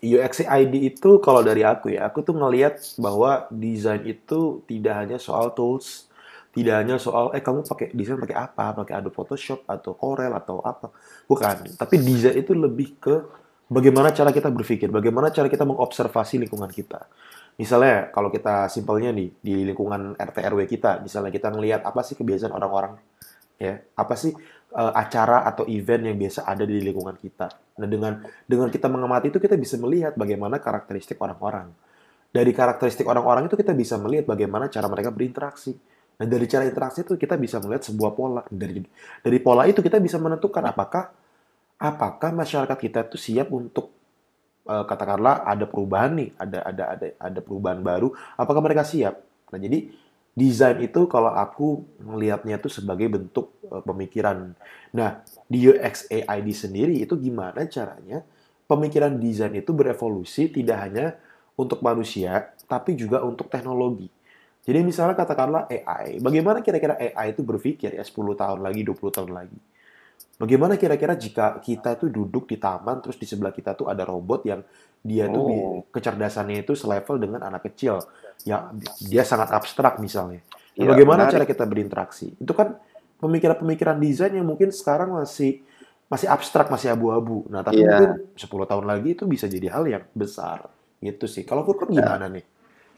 UX 0.00 0.40
ID 0.40 0.96
itu 0.96 1.20
kalau 1.20 1.44
dari 1.44 1.60
aku 1.60 1.92
ya, 1.92 2.08
aku 2.08 2.24
tuh 2.24 2.32
ngelihat 2.32 2.80
bahwa 2.96 3.44
desain 3.52 4.00
itu 4.08 4.64
tidak 4.64 4.94
hanya 4.96 5.20
soal 5.20 5.52
tools, 5.52 6.08
tidak 6.56 6.80
hanya 6.80 6.96
soal 6.96 7.30
eh 7.36 7.44
kamu 7.44 7.68
pakai 7.68 7.92
desain 7.92 8.16
pakai 8.16 8.36
apa, 8.36 8.72
pakai 8.80 8.96
Adobe 8.96 9.12
Photoshop 9.12 9.68
atau 9.68 9.92
Corel 9.92 10.32
atau 10.32 10.64
apa. 10.64 10.88
Bukan, 11.28 11.76
tapi 11.76 12.00
desain 12.00 12.32
itu 12.32 12.56
lebih 12.56 12.96
ke 12.96 13.14
bagaimana 13.68 14.08
cara 14.16 14.32
kita 14.32 14.48
berpikir, 14.48 14.88
bagaimana 14.88 15.28
cara 15.28 15.52
kita 15.52 15.68
mengobservasi 15.68 16.48
lingkungan 16.48 16.72
kita. 16.72 17.04
Misalnya 17.60 18.08
kalau 18.08 18.32
kita 18.32 18.72
simpelnya 18.72 19.12
nih 19.12 19.36
di 19.36 19.68
lingkungan 19.68 20.16
RT 20.16 20.36
RW 20.48 20.64
kita, 20.64 21.04
misalnya 21.04 21.28
kita 21.28 21.52
ngelihat 21.52 21.84
apa 21.84 22.00
sih 22.00 22.16
kebiasaan 22.16 22.56
orang-orang 22.56 22.96
ya, 23.60 23.84
apa 24.00 24.16
sih 24.16 24.32
uh, 24.72 24.92
acara 24.96 25.44
atau 25.44 25.68
event 25.68 26.08
yang 26.08 26.16
biasa 26.16 26.48
ada 26.48 26.64
di 26.64 26.80
lingkungan 26.80 27.20
kita. 27.20 27.52
Nah, 27.80 27.88
dengan 27.88 28.20
dengan 28.44 28.68
kita 28.68 28.92
mengamati 28.92 29.32
itu 29.32 29.40
kita 29.40 29.56
bisa 29.56 29.80
melihat 29.80 30.12
bagaimana 30.12 30.60
karakteristik 30.60 31.16
orang-orang. 31.16 31.72
Dari 32.30 32.52
karakteristik 32.52 33.08
orang-orang 33.08 33.48
itu 33.48 33.56
kita 33.56 33.72
bisa 33.72 33.96
melihat 33.96 34.28
bagaimana 34.28 34.68
cara 34.68 34.86
mereka 34.86 35.08
berinteraksi. 35.10 35.72
Nah, 36.20 36.26
dari 36.28 36.44
cara 36.44 36.68
interaksi 36.68 37.00
itu 37.00 37.16
kita 37.16 37.40
bisa 37.40 37.56
melihat 37.64 37.88
sebuah 37.88 38.12
pola. 38.12 38.44
Dari 38.52 38.84
dari 39.24 39.38
pola 39.40 39.64
itu 39.64 39.80
kita 39.80 39.96
bisa 39.96 40.20
menentukan 40.20 40.60
apakah 40.68 41.08
apakah 41.80 42.30
masyarakat 42.36 42.76
kita 42.76 43.08
itu 43.08 43.16
siap 43.16 43.48
untuk 43.48 43.88
uh, 44.68 44.84
katakanlah 44.84 45.48
ada 45.48 45.64
perubahan 45.64 46.20
nih, 46.20 46.30
ada 46.36 46.58
ada 46.68 46.84
ada 46.92 47.06
ada 47.16 47.40
perubahan 47.40 47.80
baru, 47.80 48.12
apakah 48.36 48.60
mereka 48.60 48.84
siap? 48.84 49.16
Nah, 49.50 49.58
jadi 49.58 49.88
desain 50.40 50.80
itu 50.80 51.04
kalau 51.04 51.28
aku 51.36 51.84
melihatnya 52.00 52.56
itu 52.56 52.72
sebagai 52.72 53.12
bentuk 53.12 53.52
uh, 53.68 53.84
pemikiran. 53.84 54.56
Nah, 54.96 55.20
di 55.44 55.68
UX 55.68 56.08
AID 56.08 56.48
sendiri 56.56 56.96
itu 56.96 57.12
gimana 57.20 57.68
caranya 57.68 58.24
pemikiran 58.64 59.20
desain 59.20 59.52
itu 59.52 59.76
berevolusi 59.76 60.48
tidak 60.48 60.78
hanya 60.88 61.06
untuk 61.60 61.84
manusia, 61.84 62.56
tapi 62.64 62.96
juga 62.96 63.20
untuk 63.20 63.52
teknologi. 63.52 64.08
Jadi 64.64 64.80
misalnya 64.84 65.16
katakanlah 65.16 65.68
AI, 65.68 66.20
bagaimana 66.20 66.64
kira-kira 66.64 66.96
AI 66.96 67.32
itu 67.32 67.44
berpikir 67.44 67.96
ya 67.96 68.04
10 68.04 68.36
tahun 68.36 68.60
lagi, 68.64 68.80
20 68.84 69.12
tahun 69.12 69.32
lagi? 69.32 69.58
Bagaimana 70.40 70.80
kira-kira 70.80 71.12
jika 71.20 71.60
kita 71.60 72.00
itu 72.00 72.08
duduk 72.08 72.48
di 72.48 72.56
taman 72.56 73.04
terus 73.04 73.20
di 73.20 73.28
sebelah 73.28 73.52
kita 73.52 73.76
tuh 73.76 73.92
ada 73.92 74.08
robot 74.08 74.40
yang 74.48 74.64
dia 75.04 75.28
tuh 75.28 75.44
oh. 75.44 75.80
kecerdasannya 75.92 76.64
itu 76.64 76.72
selevel 76.72 77.20
dengan 77.20 77.44
anak 77.44 77.68
kecil. 77.68 78.00
Ya 78.48 78.72
dia 79.04 79.22
sangat 79.24 79.52
abstrak 79.52 80.00
misalnya. 80.00 80.40
Ya, 80.72 80.88
bagaimana 80.88 81.28
benar. 81.28 81.32
cara 81.36 81.44
kita 81.44 81.64
berinteraksi? 81.68 82.32
Itu 82.40 82.56
kan 82.56 82.80
pemikiran-pemikiran 83.20 84.00
desain 84.00 84.32
yang 84.32 84.48
mungkin 84.48 84.72
sekarang 84.72 85.12
masih 85.12 85.60
masih 86.08 86.26
abstrak, 86.26 86.72
masih 86.72 86.96
abu-abu. 86.96 87.44
Nah, 87.52 87.60
tapi 87.60 87.84
ya. 87.84 88.00
mungkin 88.00 88.32
10 88.34 88.48
tahun 88.48 88.84
lagi 88.88 89.08
itu 89.12 89.24
bisa 89.28 89.46
jadi 89.46 89.68
hal 89.70 89.84
yang 89.86 90.04
besar. 90.16 90.72
Gitu 91.04 91.28
sih. 91.28 91.44
Kalau 91.44 91.68
Furkon 91.68 91.92
ya. 91.92 92.00
gimana 92.02 92.32
nih? 92.32 92.44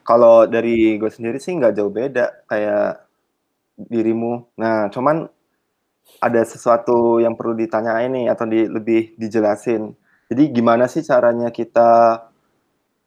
Kalau 0.07 0.47
dari 0.47 0.95
gue 0.99 1.11
sendiri 1.11 1.43
sih 1.43 1.59
nggak 1.59 1.75
jauh 1.75 1.91
beda 1.91 2.47
kayak 2.47 3.02
dirimu. 3.76 4.47
Nah, 4.59 4.91
cuman 4.95 5.26
ada 6.23 6.42
sesuatu 6.47 7.18
yang 7.18 7.35
perlu 7.35 7.59
ditanyain 7.59 8.11
nih 8.12 8.26
atau 8.30 8.47
di, 8.47 8.66
lebih 8.66 9.18
dijelasin. 9.18 9.94
Jadi 10.30 10.42
gimana 10.54 10.87
sih 10.87 11.02
caranya 11.02 11.50
kita 11.50 12.23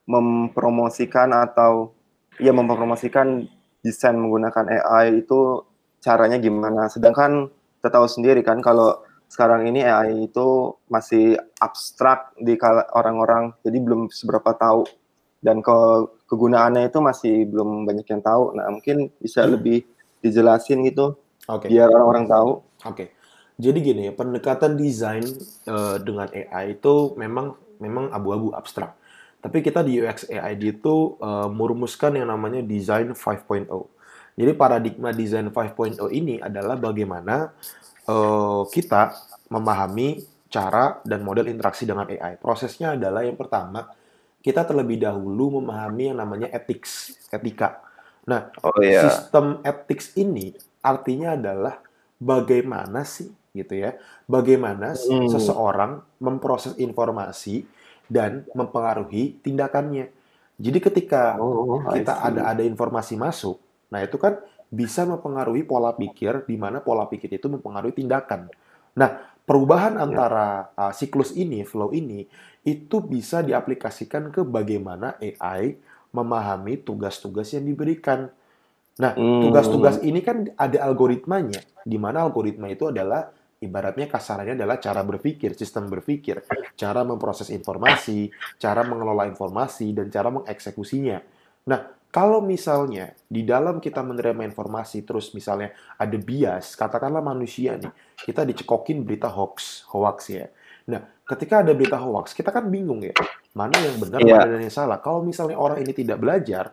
mempromosikan 0.05 1.33
atau 1.33 1.95
ya 2.37 2.53
mempromosikan 2.53 3.47
desain 3.81 4.17
menggunakan 4.17 4.67
AI 4.67 5.25
itu 5.25 5.63
caranya 6.03 6.37
gimana? 6.37 6.91
Sedangkan 6.91 7.49
kita 7.79 7.89
tahu 8.01 8.07
sendiri 8.09 8.41
kan 8.45 8.61
kalau 8.61 9.01
sekarang 9.25 9.65
ini 9.65 9.81
AI 9.81 10.29
itu 10.29 10.77
masih 10.89 11.33
abstrak 11.57 12.33
di 12.37 12.53
orang-orang, 12.93 13.57
jadi 13.65 13.77
belum 13.81 14.13
seberapa 14.13 14.53
tahu 14.53 14.85
dan 15.41 15.61
ke 15.61 15.77
kegunaannya 16.29 16.89
itu 16.89 16.99
masih 17.01 17.45
belum 17.49 17.85
banyak 17.85 18.05
yang 18.09 18.21
tahu. 18.21 18.53
Nah 18.57 18.69
mungkin 18.69 19.13
bisa 19.21 19.45
hmm. 19.45 19.51
lebih 19.57 19.77
dijelasin 20.21 20.81
gitu, 20.89 21.17
okay. 21.45 21.69
biar 21.69 21.89
orang-orang 21.89 22.25
tahu. 22.25 22.51
Oke. 22.85 23.17
Jadi 23.55 23.79
gini, 23.79 24.11
pendekatan 24.11 24.75
desain 24.75 25.23
uh, 25.67 25.95
dengan 26.03 26.27
AI 26.27 26.75
itu 26.75 27.15
memang 27.15 27.55
memang 27.79 28.11
abu-abu 28.11 28.51
abstrak. 28.51 28.95
Tapi 29.39 29.61
kita 29.61 29.85
di 29.85 30.01
UX 30.01 30.27
AI 30.27 30.57
itu 30.57 31.15
uh, 31.21 31.47
merumuskan 31.47 32.17
yang 32.17 32.33
namanya 32.33 32.65
design 32.65 33.13
5.0. 33.13 33.69
Jadi 34.35 34.51
paradigma 34.57 35.15
design 35.15 35.53
5.0 35.53 36.01
ini 36.11 36.41
adalah 36.41 36.75
bagaimana 36.75 37.53
uh, 38.09 38.67
kita 38.67 39.15
memahami 39.47 40.25
cara 40.49 40.99
dan 41.05 41.21
model 41.21 41.47
interaksi 41.47 41.85
dengan 41.85 42.09
AI. 42.09 42.41
Prosesnya 42.41 42.97
adalah 42.97 43.21
yang 43.21 43.37
pertama, 43.37 43.85
kita 44.41 44.65
terlebih 44.65 44.97
dahulu 44.97 45.61
memahami 45.61 46.11
yang 46.11 46.17
namanya 46.19 46.49
ethics, 46.51 47.15
etika. 47.29 47.85
Nah, 48.25 48.49
oh, 48.65 48.81
iya. 48.81 49.05
sistem 49.05 49.61
ethics 49.61 50.17
ini 50.17 50.57
artinya 50.81 51.37
adalah 51.37 51.84
bagaimana 52.19 53.03
sih 53.03 53.31
gitu 53.55 53.75
ya, 53.75 53.95
bagaimana 54.27 54.95
hmm. 54.95 55.31
seseorang 55.31 56.03
memproses 56.19 56.75
informasi 56.75 57.63
dan 58.12 58.43
mempengaruhi 58.51 59.39
tindakannya. 59.41 60.12
Jadi 60.55 60.79
ketika 60.79 61.36
oh, 61.39 61.84
kita 61.91 62.24
ada 62.24 62.51
ada 62.51 62.63
informasi 62.63 63.19
masuk, 63.19 63.60
nah 63.91 64.00
itu 64.03 64.15
kan 64.15 64.39
bisa 64.72 65.07
mempengaruhi 65.07 65.63
pola 65.63 65.95
pikir 65.95 66.43
di 66.48 66.55
mana 66.60 66.84
pola 66.84 67.07
pikir 67.07 67.31
itu 67.31 67.48
mempengaruhi 67.48 67.95
tindakan. 67.95 68.51
Nah, 68.95 69.10
perubahan 69.43 70.00
ya. 70.00 70.07
antara 70.07 70.72
uh, 70.75 70.93
siklus 70.95 71.36
ini, 71.36 71.63
flow 71.67 71.91
ini 71.91 72.27
itu 72.65 72.98
bisa 73.03 73.45
diaplikasikan 73.45 74.34
ke 74.34 74.41
bagaimana 74.41 75.19
AI 75.22 75.77
memahami 76.15 76.81
tugas-tugas 76.81 77.51
yang 77.53 77.67
diberikan. 77.67 78.31
Nah, 78.95 79.11
tugas-tugas 79.15 79.99
hmm. 79.99 80.07
ini 80.07 80.19
kan 80.23 80.37
ada 80.55 80.87
algoritmanya, 80.87 81.59
di 81.83 81.99
mana 81.99 82.23
algoritma 82.23 82.71
itu 82.71 82.87
adalah 82.87 83.27
ibaratnya 83.59 84.07
kasarannya 84.07 84.55
adalah 84.55 84.79
cara 84.79 85.03
berpikir, 85.03 85.51
sistem 85.51 85.91
berpikir, 85.91 86.47
cara 86.79 87.03
memproses 87.03 87.51
informasi, 87.51 88.31
cara 88.55 88.87
mengelola 88.87 89.27
informasi, 89.27 89.91
dan 89.91 90.07
cara 90.07 90.31
mengeksekusinya. 90.31 91.19
Nah, 91.67 91.79
kalau 92.07 92.39
misalnya 92.39 93.11
di 93.27 93.43
dalam 93.43 93.83
kita 93.83 93.99
menerima 93.99 94.47
informasi 94.47 95.03
terus 95.03 95.35
misalnya 95.35 95.75
ada 95.99 96.15
bias, 96.15 96.79
katakanlah 96.79 97.19
manusia 97.19 97.75
nih, 97.75 97.91
kita 98.23 98.47
dicekokin 98.47 99.03
berita 99.03 99.27
hoax, 99.27 99.83
hoax 99.91 100.31
ya. 100.31 100.47
Nah, 100.87 101.03
ketika 101.27 101.65
ada 101.65 101.75
berita 101.75 101.99
hoax, 101.99 102.31
kita 102.31 102.55
kan 102.55 102.71
bingung 102.71 103.03
ya, 103.03 103.11
mana 103.51 103.75
yang 103.75 103.99
benar, 103.99 104.19
yeah. 104.23 104.47
mana 104.47 104.63
yang 104.63 104.71
salah. 104.71 105.03
Kalau 105.03 105.19
misalnya 105.27 105.59
orang 105.59 105.83
ini 105.83 105.91
tidak 105.91 106.21
belajar, 106.23 106.71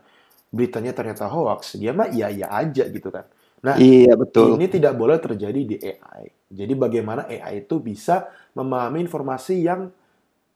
beritanya 0.53 0.93
ternyata 0.93 1.27
hoax, 1.33 1.81
dia 1.81 1.97
mah 1.97 2.13
iya-iya 2.13 2.53
aja 2.53 2.85
gitu 2.93 3.09
kan. 3.09 3.25
Nah, 3.65 3.81
iya 3.81 4.13
betul. 4.19 4.61
Ini 4.61 4.69
tidak 4.69 4.93
boleh 4.99 5.17
terjadi 5.17 5.61
di 5.65 5.77
AI. 5.81 6.29
Jadi 6.53 6.73
bagaimana 6.77 7.25
AI 7.25 7.65
itu 7.65 7.81
bisa 7.81 8.29
memahami 8.53 9.01
informasi 9.01 9.65
yang 9.65 9.89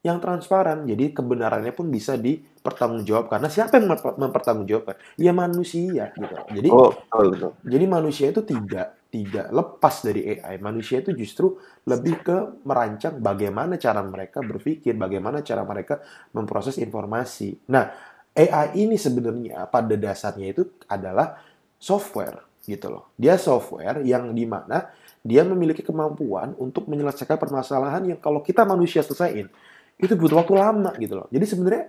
yang 0.05 0.21
transparan. 0.21 0.85
Jadi 0.85 1.11
kebenarannya 1.11 1.73
pun 1.73 1.89
bisa 1.89 2.15
dipertanggungjawabkan. 2.15 3.41
Karena 3.41 3.49
siapa 3.49 3.79
yang 3.81 3.91
mempertanggungjawabkan? 3.95 4.95
Ya 5.17 5.33
manusia 5.33 6.13
gitu. 6.13 6.35
Jadi 6.53 6.69
oh, 6.69 6.93
betul, 6.93 7.25
betul. 7.33 7.51
Jadi 7.65 7.85
manusia 7.89 8.25
itu 8.29 8.41
tidak 8.45 8.87
tidak 9.07 9.47
lepas 9.55 9.95
dari 10.03 10.21
AI. 10.37 10.59
Manusia 10.59 10.99
itu 10.99 11.15
justru 11.15 11.55
lebih 11.87 12.21
ke 12.21 12.37
merancang 12.67 13.23
bagaimana 13.23 13.79
cara 13.79 14.03
mereka 14.03 14.43
berpikir, 14.43 14.93
bagaimana 14.99 15.41
cara 15.41 15.63
mereka 15.63 16.03
memproses 16.35 16.75
informasi. 16.77 17.71
Nah, 17.71 18.16
AI 18.37 18.85
ini 18.85 19.01
sebenarnya 19.01 19.65
pada 19.65 19.97
dasarnya 19.97 20.53
itu 20.53 20.69
adalah 20.85 21.41
software 21.81 22.45
gitu 22.69 22.93
loh. 22.93 23.09
Dia 23.17 23.41
software 23.41 24.05
yang 24.05 24.29
di 24.37 24.45
mana 24.45 24.93
dia 25.25 25.41
memiliki 25.41 25.81
kemampuan 25.81 26.53
untuk 26.61 26.85
menyelesaikan 26.85 27.41
permasalahan 27.41 28.13
yang 28.15 28.19
kalau 28.21 28.45
kita 28.45 28.61
manusia 28.63 29.01
selesaiin 29.01 29.49
itu 29.97 30.13
butuh 30.13 30.45
waktu 30.45 30.53
lama 30.53 30.93
gitu 31.01 31.17
loh. 31.17 31.27
Jadi 31.33 31.45
sebenarnya 31.49 31.85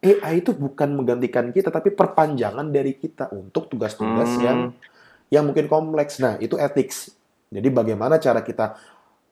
AI 0.00 0.40
itu 0.40 0.54
bukan 0.54 0.96
menggantikan 0.96 1.50
kita 1.50 1.68
tapi 1.68 1.92
perpanjangan 1.92 2.70
dari 2.70 2.96
kita 2.96 3.34
untuk 3.34 3.68
tugas-tugas 3.68 4.38
hmm. 4.38 4.42
yang 4.46 4.58
yang 5.28 5.44
mungkin 5.44 5.66
kompleks. 5.66 6.22
Nah, 6.22 6.38
itu 6.38 6.54
ethics. 6.56 7.12
Jadi 7.50 7.68
bagaimana 7.68 8.22
cara 8.22 8.40
kita 8.46 8.78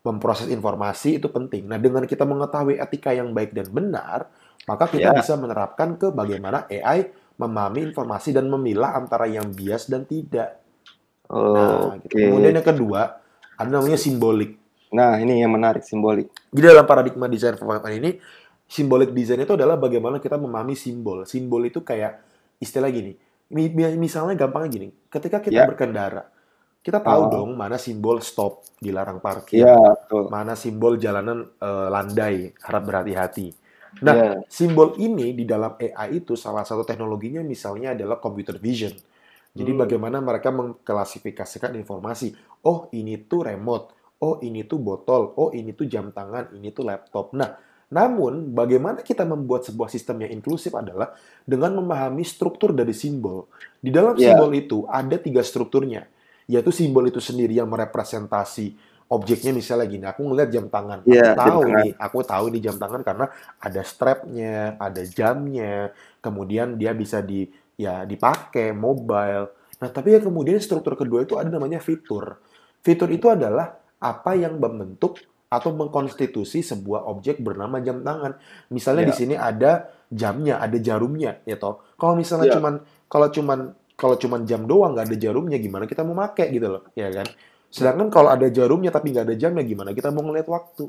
memproses 0.03 0.51
informasi 0.51 1.23
itu 1.23 1.31
penting. 1.31 1.71
Nah, 1.71 1.79
dengan 1.79 2.05
kita 2.05 2.27
mengetahui 2.27 2.77
etika 2.79 3.15
yang 3.15 3.31
baik 3.31 3.55
dan 3.55 3.67
benar, 3.71 4.29
maka 4.69 4.85
kita 4.93 5.11
yeah. 5.11 5.17
bisa 5.17 5.35
menerapkan 5.41 5.97
ke 5.97 6.13
bagaimana 6.13 6.69
AI 6.69 7.09
memahami 7.41 7.89
informasi 7.89 8.37
dan 8.37 8.51
memilah 8.53 8.99
antara 8.99 9.25
yang 9.25 9.49
bias 9.49 9.89
dan 9.89 10.05
tidak. 10.05 10.61
Oh, 11.31 11.95
nah, 11.95 11.97
gitu. 12.03 12.19
Kemudian 12.19 12.61
yang 12.61 12.67
kedua, 12.67 13.23
ada 13.57 13.69
namanya 13.69 13.97
simbolik. 13.97 14.59
Nah, 14.93 15.17
ini 15.21 15.41
yang 15.41 15.53
menarik, 15.53 15.85
simbolik. 15.85 16.29
Jadi 16.51 16.67
dalam 16.73 16.85
paradigma 16.89 17.29
desain 17.31 17.55
performa 17.55 17.89
ini, 17.93 18.17
simbolik 18.69 19.15
desain 19.15 19.41
itu 19.41 19.55
adalah 19.55 19.81
bagaimana 19.81 20.19
kita 20.19 20.37
memahami 20.37 20.75
simbol. 20.75 21.25
Simbol 21.25 21.65
itu 21.69 21.81
kayak 21.85 22.21
istilah 22.61 22.93
gini. 22.93 23.15
Misalnya 23.97 24.37
gampangnya 24.37 24.69
gini, 24.69 24.89
ketika 25.09 25.41
kita 25.41 25.65
yeah. 25.65 25.69
berkendara, 25.69 26.29
kita 26.85 27.01
tahu 27.01 27.23
oh. 27.27 27.31
dong 27.33 27.51
mana 27.57 27.81
simbol 27.81 28.21
stop 28.21 28.65
dilarang 28.77 29.25
parkir, 29.25 29.65
yeah, 29.65 29.97
mana 30.29 30.53
simbol 30.53 31.01
jalanan 31.01 31.49
uh, 31.61 31.89
landai 31.89 32.53
harap 32.61 32.83
berhati-hati. 32.85 33.68
Nah, 34.03 34.15
yeah. 34.15 34.35
simbol 34.47 34.95
ini 35.01 35.35
di 35.35 35.43
dalam 35.43 35.75
AI 35.79 36.23
itu 36.23 36.39
salah 36.39 36.63
satu 36.63 36.87
teknologinya 36.87 37.43
misalnya 37.43 37.99
adalah 37.99 38.23
computer 38.23 38.59
vision. 38.59 38.95
Jadi 39.55 39.71
hmm. 39.75 39.81
bagaimana 39.81 40.23
mereka 40.23 40.55
mengklasifikasikan 40.55 41.75
informasi. 41.75 42.31
Oh, 42.63 42.87
ini 42.95 43.19
tuh 43.27 43.49
remote. 43.49 43.97
Oh, 44.23 44.39
ini 44.43 44.63
tuh 44.67 44.79
botol. 44.79 45.35
Oh, 45.35 45.51
ini 45.51 45.75
tuh 45.75 45.91
jam 45.91 46.15
tangan. 46.15 46.55
Ini 46.55 46.71
tuh 46.71 46.87
laptop. 46.87 47.35
Nah, 47.35 47.51
Namun, 47.89 48.53
bagaimana 48.53 49.01
kita 49.01 49.25
membuat 49.25 49.65
sebuah 49.65 49.89
sistem 49.89 50.21
yang 50.21 50.37
inklusif 50.37 50.77
adalah 50.77 51.17
dengan 51.49 51.81
memahami 51.81 52.21
struktur 52.21 52.77
dari 52.77 52.93
simbol. 52.93 53.49
Di 53.81 53.89
dalam 53.89 54.13
Iya. 54.13 54.37
simbol 54.37 54.53
itu 54.53 54.85
ada 54.85 55.17
tiga 55.17 55.41
strukturnya, 55.41 56.05
yaitu 56.45 56.69
simbol 56.69 57.09
itu 57.09 57.17
sendiri 57.17 57.57
yang 57.57 57.65
merepresentasi 57.73 58.77
objeknya 59.09 59.53
misalnya 59.57 59.87
gini, 59.89 60.05
aku 60.05 60.21
ngeliat 60.25 60.51
jam 60.53 60.69
tangan, 60.69 61.01
Iya, 61.09 61.27
aku 61.33 61.41
jam 61.41 61.57
tahu 61.57 61.63
tangan. 61.65 61.85
nih, 61.85 61.91
aku 61.97 62.19
tahu 62.25 62.45
ini 62.53 62.59
jam 62.61 62.77
tangan 62.77 63.01
karena 63.05 63.27
ada 63.61 63.81
strapnya, 63.85 64.77
ada 64.77 65.03
jamnya, 65.05 65.93
kemudian 66.21 66.77
dia 66.77 66.93
bisa 66.93 67.25
di 67.25 67.49
ya 67.79 68.05
dipakai 68.05 68.77
mobile. 68.77 69.49
Nah, 69.81 69.89
tapi 69.89 70.13
yang 70.19 70.25
kemudian 70.29 70.59
struktur 70.61 70.99
kedua 70.99 71.23
itu 71.25 71.39
ada 71.41 71.49
namanya 71.49 71.79
fitur. 71.81 72.37
Fitur 72.85 73.09
itu 73.11 73.31
adalah 73.33 73.79
apa 73.99 74.35
yang 74.37 74.59
membentuk 74.61 75.19
atau 75.49 75.73
mengkonstitusi 75.73 76.61
sebuah 76.61 77.09
objek 77.09 77.41
bernama 77.41 77.81
jam 77.81 78.05
tangan. 78.05 78.37
Misalnya 78.69 79.05
Iya. 79.05 79.11
di 79.11 79.15
sini 79.17 79.35
ada 79.39 79.89
jamnya, 80.13 80.61
ada 80.61 80.77
jarumnya, 80.77 81.41
ya 81.49 81.57
toh. 81.57 81.81
Kalau 81.97 82.13
misalnya 82.19 82.51
Iya. 82.51 82.55
cuman 82.61 82.75
kalau 83.09 83.29
cuman 83.33 83.59
kalau 83.99 84.15
cuman 84.21 84.45
jam 84.47 84.63
doang 84.69 84.95
nggak 84.95 85.07
ada 85.11 85.17
jarumnya, 85.19 85.57
gimana 85.59 85.89
kita 85.89 86.05
mau 86.07 86.15
pakai 86.15 86.53
gitu 86.55 86.69
loh, 86.71 86.83
ya 86.95 87.09
kan? 87.11 87.27
Sedangkan 87.69 88.09
kalau 88.09 88.33
ada 88.33 88.49
jarumnya 88.49 88.89
tapi 88.89 89.13
nggak 89.13 89.25
ada 89.29 89.37
jamnya, 89.37 89.65
gimana 89.65 89.93
kita 89.93 90.09
mau 90.09 90.25
ngeliat 90.25 90.49
waktu? 90.49 90.89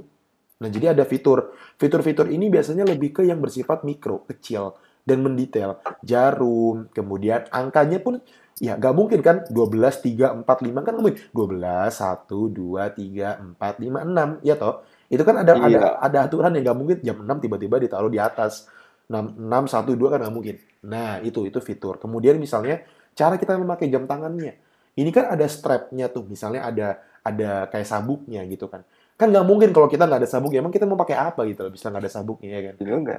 Nah, 0.59 0.67
jadi 0.67 0.91
ada 0.91 1.03
fitur. 1.07 1.55
Fitur-fitur 1.79 2.27
ini 2.27 2.51
biasanya 2.51 2.83
lebih 2.83 3.15
ke 3.15 3.21
yang 3.23 3.39
bersifat 3.39 3.87
mikro, 3.87 4.27
kecil, 4.27 4.75
dan 5.07 5.23
mendetail. 5.23 5.79
Jarum, 6.03 6.91
kemudian 6.91 7.47
angkanya 7.51 8.03
pun 8.03 8.19
ya 8.59 8.75
nggak 8.75 8.91
mungkin 8.91 9.19
kan 9.23 9.47
12, 9.47 10.03
3, 10.03 10.35
4, 10.43 10.43
5 10.67 10.83
kan 10.83 10.93
mungkin. 10.99 11.15
12, 11.31 11.95
1, 11.95 12.51
2, 12.51 12.91
3, 12.91 13.39
4, 13.39 13.73
5, 13.79 14.03
6, 14.03 14.29
ya 14.43 14.55
toh? 14.59 14.83
Itu 15.07 15.23
kan 15.23 15.39
ada 15.41 15.55
ada 15.57 15.67
Iya. 15.71 15.89
ada 15.95 16.17
aturan 16.27 16.51
yang 16.59 16.63
nggak 16.67 16.77
mungkin 16.77 16.97
jam 16.99 17.17
6 17.23 17.39
tiba-tiba 17.39 17.75
ditaruh 17.79 18.11
di 18.11 18.19
atas. 18.19 18.67
6, 19.07 19.39
6, 19.39 19.63
1, 19.65 19.95
2 19.95 20.11
kan 20.11 20.19
nggak 20.21 20.35
mungkin. 20.35 20.55
Nah, 20.85 21.23
itu 21.23 21.47
itu 21.47 21.59
fitur. 21.63 21.97
Kemudian 21.97 22.35
misalnya 22.37 22.83
cara 23.15 23.39
kita 23.39 23.55
memakai 23.57 23.87
jam 23.89 24.05
tangannya. 24.05 24.68
Ini 24.99 25.09
kan 25.15 25.31
ada 25.31 25.47
strapnya 25.47 26.11
tuh, 26.11 26.27
misalnya 26.27 26.67
ada 26.67 26.99
ada 27.23 27.71
kayak 27.71 27.87
sabuknya 27.87 28.43
gitu 28.51 28.67
kan. 28.67 28.83
Kan 29.15 29.31
nggak 29.31 29.45
mungkin 29.47 29.71
kalau 29.71 29.87
kita 29.87 30.03
nggak 30.03 30.27
ada 30.27 30.29
sabuk, 30.29 30.51
ya 30.51 30.59
emang 30.59 30.75
kita 30.75 30.83
mau 30.83 30.99
pakai 30.99 31.15
apa 31.15 31.47
gitu 31.47 31.63
loh, 31.67 31.71
bisa 31.71 31.87
nggak 31.87 32.03
ada 32.03 32.11
sabuknya 32.11 32.49
ya 32.51 32.61
kan? 32.67 32.75
Juga. 32.83 33.15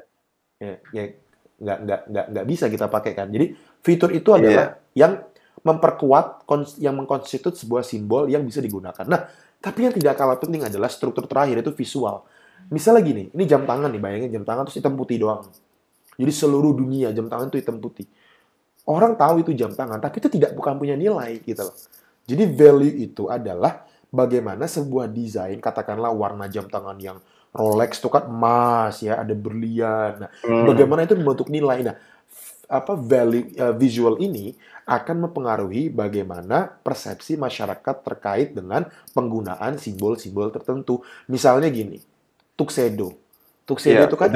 Ya, 0.60 0.72
ya 0.92 1.04
nggak 1.60 1.78
nggak 1.84 2.00
nggak 2.08 2.26
nggak 2.36 2.46
bisa 2.48 2.64
kita 2.68 2.86
pakai 2.92 3.12
kan. 3.16 3.28
Jadi 3.32 3.56
fitur 3.80 4.12
itu 4.12 4.28
adalah 4.36 4.76
yang 4.92 5.24
memperkuat 5.60 6.48
yang 6.80 6.96
mengkonstitut 6.96 7.56
sebuah 7.56 7.84
simbol 7.84 8.28
yang 8.28 8.44
bisa 8.44 8.64
digunakan. 8.64 9.04
Nah, 9.04 9.28
tapi 9.60 9.84
yang 9.84 9.92
tidak 9.92 10.16
kalah 10.16 10.40
penting 10.40 10.64
adalah 10.64 10.88
struktur 10.88 11.28
terakhir 11.28 11.60
itu 11.60 11.72
visual. 11.76 12.24
Misalnya 12.72 13.04
gini, 13.04 13.24
ini 13.32 13.44
jam 13.44 13.64
tangan 13.68 13.92
nih, 13.92 14.00
bayangin 14.00 14.30
jam 14.40 14.44
tangan 14.44 14.68
terus 14.68 14.80
hitam 14.80 14.96
putih 14.96 15.20
doang. 15.20 15.44
Jadi 16.16 16.32
seluruh 16.32 16.76
dunia 16.76 17.12
jam 17.12 17.28
tangan 17.28 17.48
itu 17.52 17.60
hitam 17.60 17.80
putih. 17.80 18.04
Orang 18.90 19.14
tahu 19.14 19.46
itu 19.46 19.54
jam 19.54 19.70
tangan, 19.70 20.02
tapi 20.02 20.18
itu 20.18 20.26
tidak 20.26 20.50
bukan 20.58 20.74
punya 20.74 20.98
nilai 20.98 21.38
gitu 21.46 21.62
loh. 21.62 21.76
Jadi 22.26 22.42
value 22.50 23.06
itu 23.06 23.30
adalah 23.30 23.86
bagaimana 24.10 24.66
sebuah 24.66 25.06
desain, 25.06 25.62
katakanlah 25.62 26.10
warna 26.10 26.50
jam 26.50 26.66
tangan 26.66 26.98
yang 26.98 27.22
Rolex 27.50 27.98
itu 27.98 28.06
kan 28.06 28.30
emas 28.30 29.02
ya, 29.02 29.18
ada 29.18 29.34
berlian. 29.34 30.26
Nah, 30.26 30.30
Hmm. 30.46 30.70
bagaimana 30.70 31.02
itu 31.02 31.18
membentuk 31.18 31.50
nilai. 31.50 31.82
Nah, 31.82 31.98
apa 32.70 32.94
value 32.94 33.50
uh, 33.58 33.74
visual 33.74 34.22
ini 34.22 34.54
akan 34.86 35.26
mempengaruhi 35.26 35.90
bagaimana 35.90 36.70
persepsi 36.82 37.34
masyarakat 37.34 37.96
terkait 38.06 38.54
dengan 38.54 38.86
penggunaan 39.14 39.78
simbol-simbol 39.82 40.54
tertentu. 40.54 41.02
Misalnya 41.26 41.66
gini, 41.70 41.98
tuxedo. 42.54 43.18
Tuxedo 43.66 44.02
Iya, 44.02 44.06
itu 44.06 44.16
kan 44.18 44.30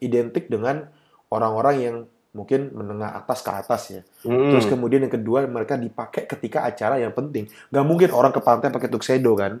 identik 0.00 0.48
dengan 0.52 0.88
orang-orang 1.32 1.76
yang 1.80 1.96
mungkin 2.32 2.70
menengah 2.76 3.18
atas 3.18 3.40
ke 3.40 3.50
atas 3.50 3.82
ya. 3.90 4.02
Hmm. 4.24 4.52
Terus 4.52 4.68
kemudian 4.68 5.04
yang 5.04 5.14
kedua 5.14 5.48
mereka 5.48 5.80
dipakai 5.80 6.28
ketika 6.28 6.68
acara 6.68 7.00
yang 7.00 7.12
penting. 7.16 7.48
Gak 7.72 7.86
mungkin 7.86 8.12
orang 8.12 8.32
ke 8.32 8.40
pantai 8.44 8.68
pakai 8.68 8.90
tuxedo 8.92 9.32
kan? 9.34 9.58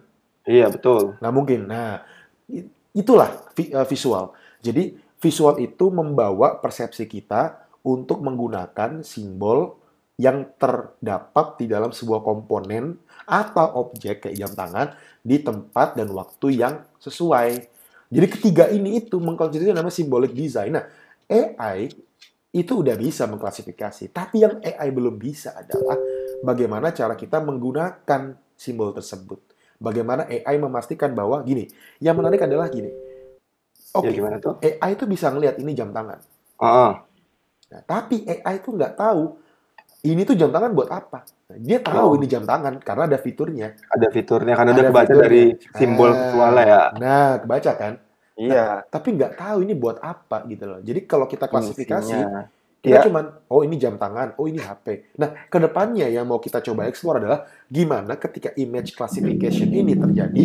Iya, 0.48 0.72
betul. 0.72 1.20
nggak 1.20 1.34
mungkin. 1.34 1.60
Nah, 1.68 2.00
itulah 2.96 3.28
eh, 3.56 3.86
visual. 3.88 4.32
Jadi 4.64 4.96
visual 5.20 5.60
itu 5.60 5.92
membawa 5.92 6.56
persepsi 6.56 7.04
kita 7.04 7.68
untuk 7.84 8.24
menggunakan 8.24 9.04
simbol 9.04 9.76
yang 10.18 10.50
terdapat 10.58 11.62
di 11.62 11.70
dalam 11.70 11.94
sebuah 11.94 12.26
komponen 12.26 12.98
atau 13.28 13.86
objek 13.86 14.26
kayak 14.26 14.36
jam 14.40 14.52
tangan 14.56 14.96
di 15.22 15.38
tempat 15.38 15.94
dan 15.94 16.10
waktu 16.10 16.58
yang 16.58 16.82
sesuai. 16.98 17.68
Jadi 18.08 18.26
ketiga 18.26 18.72
ini 18.72 19.04
itu 19.04 19.20
mengkonstitusi 19.20 19.70
nama 19.70 19.92
symbolic 19.92 20.32
design. 20.32 20.80
Nah, 20.80 20.84
AI 21.28 21.92
itu 22.52 22.72
udah 22.80 22.96
bisa 22.96 23.28
mengklasifikasi, 23.28 24.08
tapi 24.10 24.40
yang 24.44 24.58
AI 24.64 24.88
belum 24.92 25.20
bisa 25.20 25.52
adalah 25.56 25.96
bagaimana 26.40 26.90
cara 26.96 27.14
kita 27.14 27.38
menggunakan 27.44 28.22
simbol 28.56 28.90
tersebut. 28.96 29.40
Bagaimana 29.78 30.26
AI 30.26 30.56
memastikan 30.58 31.12
bahwa 31.14 31.44
gini, 31.44 31.68
yang 32.02 32.16
menarik 32.18 32.42
adalah 32.42 32.66
gini. 32.72 32.90
Oke, 33.92 34.08
Ya 34.08 34.12
gimana 34.16 34.36
tuh? 34.40 34.54
AI 34.64 34.90
itu 34.96 35.04
bisa 35.08 35.28
ngelihat 35.32 35.56
ini 35.62 35.72
jam 35.76 35.90
tangan. 35.92 36.18
Ah, 36.58 37.06
Nah, 37.72 37.82
tapi 37.84 38.24
AI 38.24 38.54
itu 38.64 38.68
nggak 38.72 38.96
tahu 38.96 39.22
ini 40.10 40.22
tuh 40.28 40.36
jam 40.40 40.50
tangan 40.54 40.72
buat 40.78 40.90
apa. 40.92 41.18
Nah, 41.50 41.58
dia 41.66 41.78
tahu 41.82 42.08
Oh. 42.08 42.16
ini 42.18 42.26
jam 42.30 42.44
tangan 42.48 42.74
karena 42.80 43.04
ada 43.10 43.18
fiturnya. 43.20 43.68
ada 43.94 44.08
fiturnya 44.16 44.54
karena 44.58 44.70
udah 44.76 44.84
Ada 44.84 44.88
kebaca 44.88 45.14
fiturnya. 45.14 45.24
dari 45.24 45.42
simbol 45.76 46.10
Ah, 46.12 46.16
visualnya 46.20 46.64
ya. 46.72 46.82
Nah, 47.00 47.40
kebaca 47.42 47.72
kan? 47.80 47.94
Iya. 48.38 48.86
Tapi 48.86 49.08
nggak 49.12 49.32
tahu 49.34 49.58
ini 49.66 49.74
buat 49.74 49.98
apa 49.98 50.46
gitu 50.46 50.64
loh. 50.64 50.80
Jadi 50.80 51.00
kalau 51.04 51.26
kita 51.26 51.44
klasifikasi, 51.44 52.14
Fungsinya. 52.14 52.46
kita 52.78 52.94
Iya. 52.94 53.04
cuman, 53.04 53.24
oh 53.50 53.60
ini 53.60 53.74
jam 53.74 53.98
tangan, 53.98 54.38
oh 54.38 54.46
ini 54.46 54.62
HP. 54.62 55.18
Nah, 55.18 55.50
ke 55.50 55.58
depannya 55.58 56.06
yang 56.06 56.24
mau 56.24 56.38
kita 56.38 56.62
coba 56.62 56.86
explore 56.86 57.18
adalah 57.18 57.42
gimana 57.66 58.14
ketika 58.14 58.54
image 58.54 58.94
classification 58.94 59.66
ini 59.68 59.92
terjadi, 59.92 60.44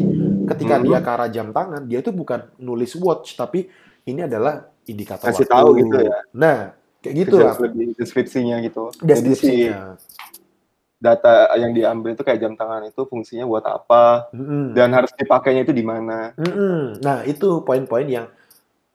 ketika 0.50 0.76
Hmm. 0.76 0.84
dia 0.84 1.00
ke 1.00 1.10
arah 1.10 1.30
jam 1.30 1.54
tangan, 1.54 1.86
dia 1.86 2.02
itu 2.02 2.10
bukan 2.10 2.50
nulis 2.58 2.98
watch, 2.98 3.38
tapi 3.38 3.70
ini 4.04 4.26
adalah 4.26 4.66
indikator 4.84 5.30
Kasih 5.30 5.46
waktu. 5.46 5.54
tahu 5.54 5.70
gitu 5.78 5.98
ya. 6.02 6.18
Nah, 6.34 6.58
kayak 7.00 7.16
gitu 7.22 7.36
lah 7.38 7.54
Lebih 7.56 7.94
deskripsinya 7.96 8.56
gitu. 8.60 8.90
Jadi 8.98 9.30
si 9.30 9.30
deskripsinya. 9.30 9.80
Data 11.04 11.52
yang 11.60 11.76
diambil 11.76 12.16
itu 12.16 12.24
kayak 12.24 12.40
jam 12.40 12.56
tangan 12.56 12.88
itu 12.88 13.04
fungsinya 13.04 13.44
buat 13.44 13.66
apa 13.68 14.32
Mm-mm. 14.32 14.72
dan 14.72 14.96
harus 14.96 15.12
dipakainya 15.20 15.68
itu 15.68 15.76
di 15.76 15.84
mana. 15.84 16.32
Mm-mm. 16.40 17.04
Nah, 17.04 17.28
itu 17.28 17.60
poin-poin 17.68 18.08
yang 18.08 18.32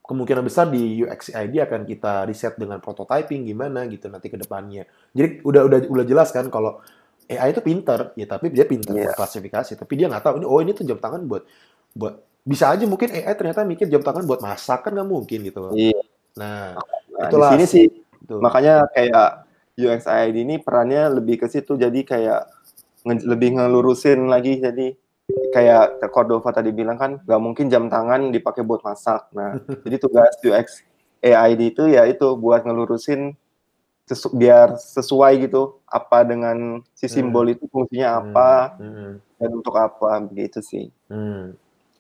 kemungkinan 0.09 0.41
besar 0.41 0.73
di 0.73 1.05
UX 1.05 1.29
ID 1.37 1.61
akan 1.61 1.85
kita 1.85 2.25
riset 2.25 2.57
dengan 2.57 2.81
prototyping 2.81 3.45
gimana 3.45 3.85
gitu 3.93 4.09
nanti 4.09 4.33
ke 4.33 4.41
depannya. 4.41 4.89
Jadi 5.13 5.45
udah 5.45 5.63
udah 5.69 5.79
udah 5.93 6.05
jelas 6.09 6.33
kan 6.33 6.49
kalau 6.49 6.81
AI 7.29 7.53
itu 7.53 7.61
pinter, 7.61 8.17
ya 8.17 8.25
tapi 8.25 8.49
dia 8.49 8.65
pinter 8.65 8.97
buat 8.97 9.13
klasifikasi, 9.13 9.77
tapi 9.77 9.93
dia 10.01 10.09
nggak 10.09 10.25
tahu 10.25 10.35
ini 10.41 10.47
oh 10.49 10.61
ini 10.65 10.73
tuh 10.73 10.89
jam 10.89 10.97
tangan 10.97 11.29
buat 11.29 11.45
buat 11.93 12.25
bisa 12.41 12.73
aja 12.73 12.89
mungkin 12.89 13.13
AI 13.13 13.37
ternyata 13.37 13.69
mikir 13.69 13.85
jam 13.93 14.01
tangan 14.01 14.25
buat 14.25 14.41
masak 14.41 14.89
kan 14.89 14.97
nggak 14.97 15.09
mungkin 15.13 15.39
gitu. 15.45 15.77
Iya. 15.77 16.01
Nah, 16.41 16.81
Nah, 17.19 17.29
Itulah 17.29 17.51
di 17.51 17.55
sini 17.59 17.67
sih 17.67 17.87
itu. 18.23 18.37
makanya 18.39 18.87
kayak 18.95 19.48
UX 19.79 20.11
ID 20.11 20.43
ini 20.43 20.59
perannya 20.59 21.07
lebih 21.23 21.39
ke 21.39 21.47
situ 21.47 21.79
jadi 21.79 22.01
kayak 22.03 22.41
nge- 23.07 23.27
lebih 23.27 23.55
ngelurusin 23.57 24.27
lagi 24.27 24.59
jadi 24.59 24.99
kayak 25.55 26.11
Cordova 26.11 26.51
tadi 26.51 26.75
bilang 26.75 26.99
kan 26.99 27.23
nggak 27.23 27.41
mungkin 27.41 27.71
jam 27.71 27.87
tangan 27.87 28.33
dipakai 28.35 28.67
buat 28.67 28.83
masak. 28.83 29.31
Nah, 29.37 29.55
jadi 29.87 29.97
tugas 30.01 30.35
UX 30.43 30.83
AID 31.23 31.75
itu 31.79 31.85
ya 31.87 32.05
itu 32.09 32.27
buat 32.35 32.65
ngelurusin 32.67 33.37
sesu- 34.09 34.33
biar 34.33 34.75
sesuai 34.81 35.47
gitu 35.47 35.79
apa 35.85 36.25
dengan 36.25 36.81
si 36.97 37.07
Hmm. 37.07 37.15
simbol 37.15 37.47
itu 37.53 37.69
fungsinya 37.69 38.09
Hmm, 38.09 38.19
apa 38.35 38.51
hmm, 38.81 39.11
dan 39.39 39.51
untuk 39.53 39.75
apa 39.77 40.19
begitu 40.25 40.59
sih. 40.65 40.89
hmm. 41.13 41.55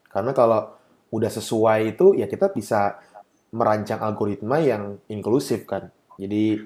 Karena 0.09 0.33
kalau 0.33 0.73
udah 1.13 1.29
sesuai 1.29 1.95
itu 1.97 2.17
ya 2.17 2.25
kita 2.25 2.49
bisa 2.51 2.97
merancang 3.53 4.01
algoritma 4.01 4.57
yang 4.61 4.97
inklusif 5.09 5.69
kan. 5.69 5.93
Jadi 6.17 6.65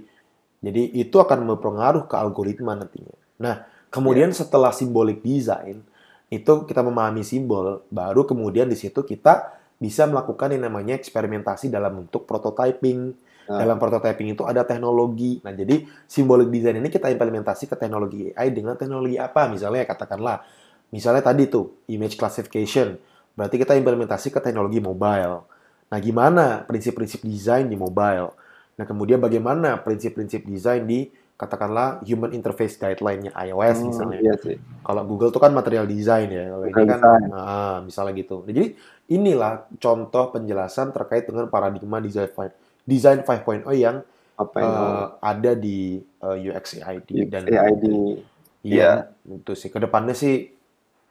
jadi 0.62 0.82
itu 0.94 1.18
akan 1.18 1.42
berpengaruh 1.52 2.06
ke 2.06 2.14
algoritma 2.14 2.78
nantinya. 2.78 3.18
Nah, 3.42 3.66
kemudian 3.90 4.30
setelah 4.30 4.70
symbolic 4.70 5.18
design 5.20 5.82
itu 6.30 6.64
kita 6.64 6.80
memahami 6.80 7.26
simbol, 7.26 7.82
baru 7.90 8.22
kemudian 8.22 8.70
di 8.70 8.78
situ 8.78 9.02
kita 9.02 9.58
bisa 9.82 10.06
melakukan 10.06 10.54
yang 10.54 10.70
namanya 10.70 10.94
eksperimentasi 10.94 11.66
dalam 11.66 12.06
bentuk 12.06 12.24
prototyping. 12.30 13.10
Nah. 13.50 13.58
Dalam 13.58 13.76
prototyping 13.82 14.38
itu 14.38 14.46
ada 14.46 14.62
teknologi. 14.62 15.42
Nah, 15.42 15.50
jadi 15.50 15.82
symbolic 16.06 16.46
design 16.46 16.78
ini 16.78 16.86
kita 16.86 17.10
implementasi 17.10 17.66
ke 17.66 17.74
teknologi 17.74 18.30
AI 18.38 18.54
dengan 18.54 18.78
teknologi 18.78 19.18
apa? 19.18 19.50
Misalnya 19.50 19.82
katakanlah, 19.82 20.46
misalnya 20.94 21.26
tadi 21.26 21.50
tuh 21.50 21.82
image 21.90 22.14
classification. 22.14 22.94
Berarti 23.34 23.58
kita 23.58 23.74
implementasi 23.74 24.30
ke 24.30 24.38
teknologi 24.38 24.78
mobile. 24.78 25.42
Nah, 25.90 25.98
gimana 25.98 26.62
prinsip-prinsip 26.64 27.26
desain 27.26 27.66
di 27.66 27.74
mobile? 27.74 28.41
Nah, 28.78 28.84
kemudian 28.88 29.20
bagaimana 29.20 29.78
prinsip-prinsip 29.84 30.44
desain 30.48 30.82
di 30.88 31.08
katakanlah 31.36 32.00
human 32.06 32.32
interface 32.32 32.78
guideline-nya 32.78 33.32
iOS 33.50 33.78
Hmm, 33.78 33.88
misalnya. 33.90 34.20
iya 34.24 34.34
sih. 34.40 34.56
Kalau 34.82 35.02
Google 35.06 35.30
tuh 35.30 35.38
kan 35.42 35.52
material 35.54 35.86
design 35.86 36.28
ya. 36.32 36.44
Kalau 36.50 36.66
ini 36.66 36.82
kan 36.82 37.00
design. 37.02 37.28
ah, 37.30 37.76
misalnya 37.86 38.12
gitu. 38.18 38.42
Nah, 38.46 38.52
jadi 38.54 38.68
inilah 39.12 39.52
contoh 39.78 40.24
penjelasan 40.34 40.90
terkait 40.96 41.24
dengan 41.28 41.46
paradigma 41.52 41.98
design 42.02 42.30
design 42.82 43.18
5.0 43.22 43.62
yang 43.78 44.02
Apa 44.34 44.58
yang 44.58 44.74
eh, 44.74 45.06
ada 45.22 45.52
di 45.54 45.78
eh, 46.02 46.36
UX 46.50 46.64
AID 46.82 47.08
dan 47.30 47.42
AID? 47.46 47.84
iya 48.62 49.10
itu 49.26 49.52
sih 49.58 49.70
ke 49.74 49.78
depannya 49.82 50.14
sih 50.14 50.34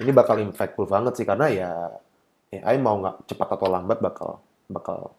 ini 0.02 0.12
bakal 0.16 0.40
impactful 0.40 0.88
banget 0.88 1.14
sih 1.20 1.26
karena 1.28 1.46
ya 1.52 1.72
AI 2.52 2.76
mau 2.80 2.96
nggak 3.00 3.28
cepat 3.30 3.48
atau 3.56 3.68
lambat 3.72 4.00
bakal 4.04 4.40
bakal 4.68 5.12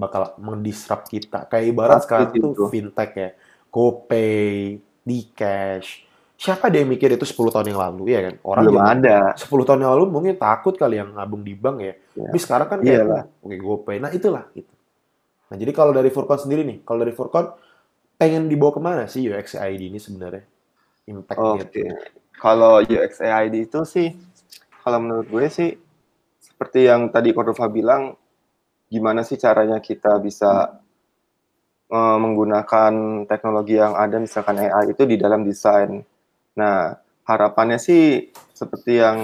bakal 0.00 0.32
mendisrupt 0.40 1.06
kita. 1.12 1.44
Kayak 1.46 1.64
ibarat 1.68 1.96
Pasti 2.00 2.06
sekarang 2.08 2.28
sih 2.32 2.40
tuh 2.40 2.52
itu. 2.56 2.64
fintech 2.72 3.10
ya, 3.12 3.30
GoPay, 3.68 4.80
Dcash. 5.04 5.88
Siapa 6.40 6.72
dia 6.72 6.80
yang 6.80 6.88
mikir 6.88 7.12
itu 7.12 7.28
10 7.28 7.52
tahun 7.52 7.68
yang 7.68 7.80
lalu 7.84 8.16
ya 8.16 8.20
kan? 8.24 8.34
Orang 8.40 8.64
Belum 8.64 8.80
ada. 8.80 9.36
10 9.36 9.68
tahun 9.68 9.84
yang 9.84 9.92
lalu 9.92 10.04
mungkin 10.08 10.34
takut 10.40 10.72
kali 10.72 10.96
yang 10.96 11.12
ngabung 11.12 11.44
di 11.44 11.52
bank 11.52 11.76
ya. 11.84 11.94
Ya. 12.16 12.32
Tapi 12.32 12.38
sekarang 12.40 12.68
kan 12.72 12.78
kayak 12.80 13.04
Iyalah. 13.04 13.22
"Oh, 13.44 13.52
oke 13.52 13.56
GoPay. 13.60 13.96
Nah, 14.00 14.08
itulah 14.08 14.48
gitu. 14.56 14.72
Nah, 15.52 15.56
jadi 15.60 15.72
kalau 15.76 15.92
dari 15.92 16.08
Furcon 16.08 16.40
sendiri 16.40 16.64
nih, 16.64 16.80
kalau 16.80 17.04
dari 17.04 17.12
Furcon 17.12 17.52
pengen 18.16 18.48
dibawa 18.48 18.72
ke 18.72 18.80
mana 18.80 19.02
sih 19.04 19.28
UX 19.28 19.52
ID 19.60 19.92
ini 19.92 20.00
sebenarnya? 20.00 20.48
Impact-nya 21.08 21.64
Oke. 21.66 21.84
Kalau 22.40 22.80
UX 22.80 23.20
AID 23.20 23.68
itu 23.68 23.80
sih, 23.84 24.16
kalau 24.80 24.96
menurut 25.04 25.28
gue 25.28 25.46
sih, 25.52 25.76
seperti 26.40 26.88
yang 26.88 27.12
tadi 27.12 27.36
Cordova 27.36 27.68
bilang, 27.68 28.16
gimana 28.90 29.22
sih 29.22 29.38
caranya 29.38 29.78
kita 29.78 30.18
bisa 30.18 30.82
eh, 31.88 32.18
menggunakan 32.18 33.24
teknologi 33.30 33.78
yang 33.78 33.94
ada, 33.94 34.18
misalkan 34.18 34.58
AI 34.58 34.92
itu 34.92 35.06
di 35.06 35.16
dalam 35.16 35.46
desain. 35.46 36.02
Nah, 36.58 36.98
harapannya 37.24 37.78
sih 37.78 38.34
seperti 38.52 38.98
yang 38.98 39.18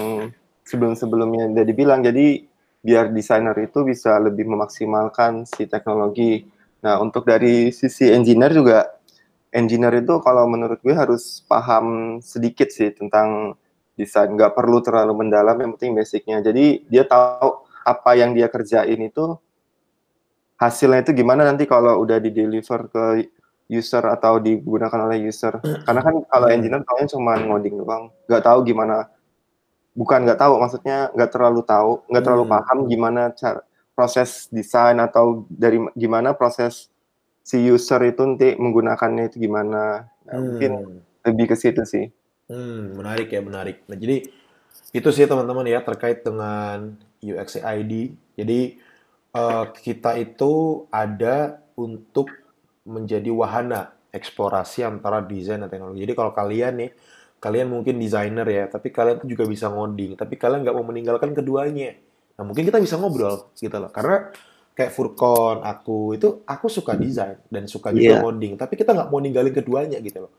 sebelum-sebelumnya 0.63 1.51
udah 1.53 1.65
dibilang, 1.67 2.01
jadi 2.07 2.47
biar 2.87 3.11
desainer 3.11 3.55
itu 3.59 3.83
bisa 3.83 4.15
lebih 4.23 4.47
memaksimalkan 4.47 5.43
si 5.47 5.67
teknologi. 5.67 6.47
Nah, 6.87 7.03
untuk 7.03 7.27
dari 7.27 7.75
sisi 7.75 8.07
engineer 8.15 8.55
juga, 8.55 8.87
engineer 9.51 10.07
itu 10.07 10.23
kalau 10.23 10.47
menurut 10.47 10.79
gue 10.83 10.95
harus 10.95 11.43
paham 11.51 12.19
sedikit 12.23 12.71
sih 12.71 12.95
tentang 12.95 13.59
desain, 13.99 14.31
nggak 14.31 14.55
perlu 14.55 14.79
terlalu 14.85 15.27
mendalam, 15.27 15.59
yang 15.59 15.75
penting 15.75 15.99
basicnya. 15.99 16.39
Jadi 16.45 16.87
dia 16.87 17.03
tahu 17.03 17.67
apa 17.83 18.11
yang 18.19 18.35
dia 18.37 18.47
kerjain 18.51 18.99
itu 19.03 19.39
hasilnya 20.57 21.05
itu 21.05 21.12
gimana 21.21 21.45
nanti 21.45 21.64
kalau 21.69 22.01
udah 22.03 22.19
di 22.21 22.31
deliver 22.33 22.88
ke 22.88 23.05
user 23.69 24.05
atau 24.07 24.38
digunakan 24.38 25.01
oleh 25.07 25.27
user. 25.27 25.59
Karena 25.87 26.01
kan 26.07 26.14
kalau 26.31 26.47
engineer 26.51 26.83
taunya 26.87 27.07
cuma 27.11 27.35
ngoding 27.38 27.75
doang, 27.83 28.05
nggak 28.31 28.42
tahu 28.47 28.59
gimana. 28.66 29.11
Bukan 29.97 30.29
nggak 30.29 30.40
tahu, 30.40 30.61
maksudnya 30.61 31.09
nggak 31.16 31.31
terlalu 31.33 31.61
tahu, 31.64 32.05
nggak 32.12 32.25
terlalu 32.25 32.45
Hmm. 32.47 32.53
paham 32.53 32.79
gimana 32.90 33.23
cara 33.33 33.61
proses 33.97 34.47
desain 34.53 35.01
atau 35.01 35.49
dari 35.49 35.81
gimana 35.97 36.37
proses 36.37 36.92
si 37.40 37.57
user 37.64 38.01
itu 38.05 38.21
nanti 38.29 38.53
menggunakannya 38.61 39.33
itu 39.33 39.37
gimana. 39.49 40.05
Nah, 40.29 40.37
Mungkin 40.37 40.73
Hmm. 40.73 41.01
lebih 41.27 41.47
ke 41.53 41.57
situ 41.57 41.83
sih. 41.88 42.07
Hmm, 42.47 42.95
menarik 42.95 43.33
ya, 43.33 43.40
menarik. 43.42 43.83
Nah, 43.90 43.97
jadi 43.99 44.31
itu 44.95 45.09
sih 45.11 45.27
teman-teman 45.27 45.66
ya 45.66 45.83
terkait 45.83 46.23
dengan 46.23 46.95
UX 47.25 47.59
ID. 47.59 48.14
Jadi 48.38 48.79
eh, 49.37 49.64
kita 49.85 50.11
itu 50.25 50.53
ada 50.88 51.61
untuk 51.77 52.29
menjadi 52.88 53.29
wahana 53.40 53.92
eksplorasi 54.18 54.81
antara 54.87 55.20
desain 55.20 55.61
dan 55.62 55.68
teknologi. 55.72 56.01
Jadi 56.07 56.14
kalau 56.16 56.33
kalian 56.33 56.72
nih, 56.81 56.90
kalian 57.44 57.68
mungkin 57.75 58.01
desainer 58.01 58.46
ya, 58.49 58.64
tapi 58.72 58.88
kalian 58.96 59.16
tuh 59.22 59.29
juga 59.29 59.44
bisa 59.44 59.66
ngoding, 59.68 60.16
tapi 60.16 60.35
kalian 60.40 60.64
nggak 60.64 60.77
mau 60.77 60.87
meninggalkan 60.87 61.31
keduanya. 61.37 62.01
Nah, 62.40 62.44
mungkin 62.49 62.64
kita 62.68 62.79
bisa 62.81 62.96
ngobrol 63.01 63.53
gitu 63.61 63.77
loh. 63.77 63.90
Karena 63.92 64.33
kayak 64.77 64.92
Furkon, 64.96 65.64
aku 65.64 66.16
itu 66.16 66.44
aku 66.49 66.66
suka 66.72 66.96
desain 66.96 67.40
dan 67.53 67.64
suka 67.68 67.92
juga 67.92 68.12
Iya. 68.12 68.20
ngoding, 68.20 68.57
tapi 68.61 68.75
kita 68.81 68.92
nggak 68.96 69.09
mau 69.12 69.20
ninggalin 69.20 69.53
keduanya 69.53 69.99
gitu 70.05 70.29
loh. 70.29 70.33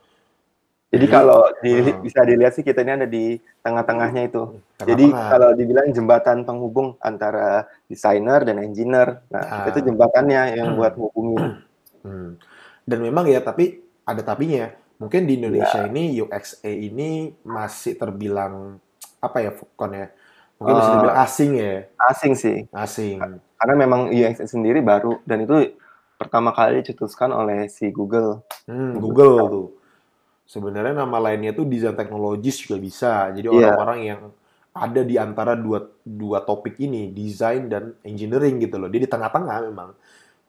Jadi 0.88 1.04
kalau 1.06 1.44
di- 1.60 1.84
ah. 1.84 2.00
bisa 2.00 2.24
dilihat 2.24 2.52
sih 2.56 2.64
kita 2.64 2.80
ini 2.80 2.92
ada 2.96 3.04
di 3.04 3.36
tengah-tengahnya 3.60 4.22
itu. 4.24 4.56
Tengah-tengah. 4.80 4.88
Jadi 4.88 5.04
kalau 5.12 5.48
dibilang 5.52 5.86
jembatan 5.92 6.48
penghubung 6.48 6.96
antara 6.98 7.68
desainer 7.84 8.40
dan 8.40 8.56
engineer, 8.58 9.20
Ah. 9.28 9.60
nah 9.60 9.68
itu 9.68 9.84
jembatannya 9.84 10.56
yang 10.56 10.72
buat 10.74 10.96
hubungin. 10.96 11.60
Hmm. 12.00 12.40
Dan 12.88 12.98
memang 13.04 13.28
ya, 13.28 13.44
tapi 13.44 13.84
ada 14.02 14.24
tapinya. 14.24 14.72
Mungkin 14.96 15.28
di 15.28 15.36
Indonesia 15.36 15.84
Iya. 15.84 15.92
ini 15.92 16.02
UXA 16.18 16.72
ini 16.72 17.08
masih 17.44 17.94
terbilang 17.94 18.80
apa 19.20 19.44
ya, 19.44 19.52
Fukon 19.52 19.92
ya? 19.92 20.08
Mungkin 20.56 20.72
masih 20.74 20.88
Eh, 20.88 20.94
terbilang 20.96 21.18
asing 21.20 21.50
ya, 21.54 21.74
Asing 22.02 22.32
sih, 22.34 22.58
asing. 22.72 23.16
karena 23.54 23.74
memang 23.76 24.08
UX 24.08 24.42
sendiri 24.42 24.80
baru 24.80 25.20
dan 25.22 25.44
itu 25.44 25.76
pertama 26.16 26.50
kali 26.50 26.82
dicetuskan 26.82 27.30
oleh 27.30 27.68
si 27.68 27.92
Google. 27.92 28.42
Hmm, 28.66 28.98
Google 28.98 29.36
tuh. 29.46 29.66
Sebenarnya 30.48 30.96
nama 31.04 31.18
lainnya 31.20 31.52
tuh 31.52 31.68
desain 31.68 31.92
teknologis 31.92 32.56
juga 32.64 32.76
bisa. 32.80 33.28
Jadi 33.36 33.48
Iya. 33.52 33.52
orang-orang 33.52 33.98
yang 34.00 34.20
ada 34.72 35.02
di 35.04 35.16
antara 35.20 35.52
dua 35.58 35.84
dua 36.06 36.40
topik 36.40 36.80
ini, 36.80 37.12
desain 37.12 37.68
dan 37.68 37.92
engineering 38.06 38.56
gitu 38.64 38.80
loh. 38.80 38.88
Dia 38.88 39.00
di 39.04 39.10
tengah-tengah 39.10 39.58
memang. 39.68 39.90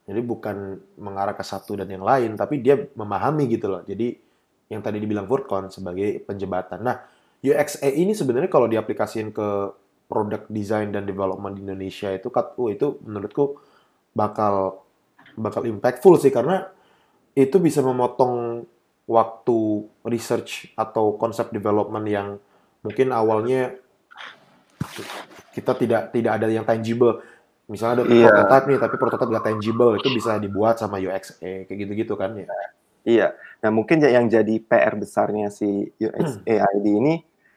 Jadi 0.08 0.20
bukan 0.24 0.56
mengarah 0.98 1.36
ke 1.36 1.44
satu 1.46 1.78
dan 1.78 1.88
yang 1.92 2.02
lain, 2.02 2.34
tapi 2.34 2.58
dia 2.64 2.76
memahami 2.96 3.44
gitu 3.52 3.66
loh. 3.70 3.82
Jadi 3.86 4.16
yang 4.72 4.80
tadi 4.82 4.98
dibilang 5.02 5.26
Furcon 5.28 5.68
sebagai 5.70 6.22
penjembatan. 6.24 6.80
Nah, 6.82 6.96
UXA 7.44 7.90
ini 7.92 8.12
sebenarnya 8.16 8.50
kalau 8.50 8.66
diaplikasikan 8.70 9.30
ke 9.34 9.48
produk 10.10 10.42
design 10.50 10.90
dan 10.90 11.06
development 11.06 11.54
di 11.58 11.62
Indonesia 11.66 12.10
itu 12.10 12.28
kat- 12.32 12.56
oh, 12.58 12.70
itu 12.72 12.98
menurutku 13.06 13.60
bakal 14.14 14.82
bakal 15.38 15.62
impactful 15.66 16.18
sih 16.18 16.32
karena 16.34 16.66
itu 17.36 17.56
bisa 17.62 17.80
memotong 17.84 18.64
waktu 19.10 19.90
research 20.06 20.70
atau 20.78 21.18
konsep 21.18 21.50
development 21.50 22.06
yang 22.06 22.28
mungkin 22.86 23.10
awalnya 23.10 23.74
kita 25.50 25.74
tidak 25.74 26.14
tidak 26.14 26.32
ada 26.38 26.46
yang 26.46 26.62
tangible. 26.62 27.18
Misalnya 27.66 28.02
ada 28.02 28.04
Iya. 28.06 28.30
prototype 28.30 28.66
nih, 28.70 28.78
tapi 28.78 28.94
prototype 28.98 29.30
nggak 29.30 29.46
tangible, 29.46 29.90
itu 29.98 30.08
bisa 30.14 30.38
dibuat 30.38 30.78
sama 30.78 31.02
UXA 31.02 31.66
kayak 31.66 31.78
gitu-gitu 31.86 32.14
kan 32.14 32.38
ya. 32.38 32.46
Iya. 33.02 33.26
Nah, 33.62 33.70
mungkin 33.74 33.98
yang 34.02 34.30
jadi 34.30 34.54
PR 34.62 34.94
besarnya 34.94 35.50
si 35.50 35.90
UX 35.98 36.42
AID 36.46 36.86
ini 36.86 37.14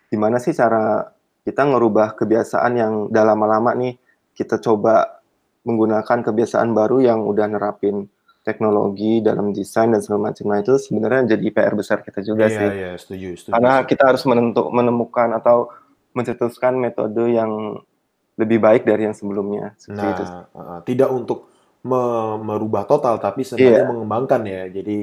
gimana 0.10 0.38
sih 0.38 0.54
cara 0.54 1.10
kita 1.42 1.66
ngerubah 1.66 2.18
kebiasaan 2.18 2.72
yang 2.78 2.94
udah 3.10 3.24
lama-lama 3.26 3.74
nih 3.74 3.98
kita 4.34 4.62
coba 4.62 5.22
menggunakan 5.66 6.22
kebiasaan 6.22 6.72
baru 6.72 7.02
yang 7.02 7.26
udah 7.26 7.50
nerapin 7.50 8.08
teknologi 8.44 9.24
dalam 9.24 9.56
desain 9.56 9.90
dan 9.90 10.04
segala 10.04 10.30
macam. 10.30 10.52
Nah, 10.52 10.60
itu 10.60 10.76
sebenarnya 10.76 11.36
jadi 11.36 11.46
PR 11.50 11.74
besar 11.80 12.04
kita 12.04 12.20
juga 12.20 12.52
Iya, 12.52 12.60
sih. 12.60 12.70
iya, 12.76 12.92
setuju, 13.00 13.28
setuju. 13.40 13.54
Karena 13.56 13.74
kita 13.88 14.04
harus 14.12 14.24
menentu, 14.28 14.68
menemukan 14.70 15.32
atau 15.40 15.72
mencetuskan 16.14 16.76
metode 16.78 17.24
yang 17.32 17.80
lebih 18.36 18.60
baik 18.60 18.84
dari 18.84 19.08
yang 19.08 19.16
sebelumnya. 19.16 19.74
Itu. 19.80 19.96
Nah, 19.96 20.46
uh, 20.54 20.80
tidak 20.84 21.10
untuk 21.10 21.48
me- 21.88 22.38
merubah 22.44 22.84
total, 22.84 23.18
tapi 23.18 23.48
sebenarnya 23.48 23.88
Iya. 23.88 23.90
mengembangkan 23.90 24.42
ya. 24.44 24.64
Jadi 24.70 24.98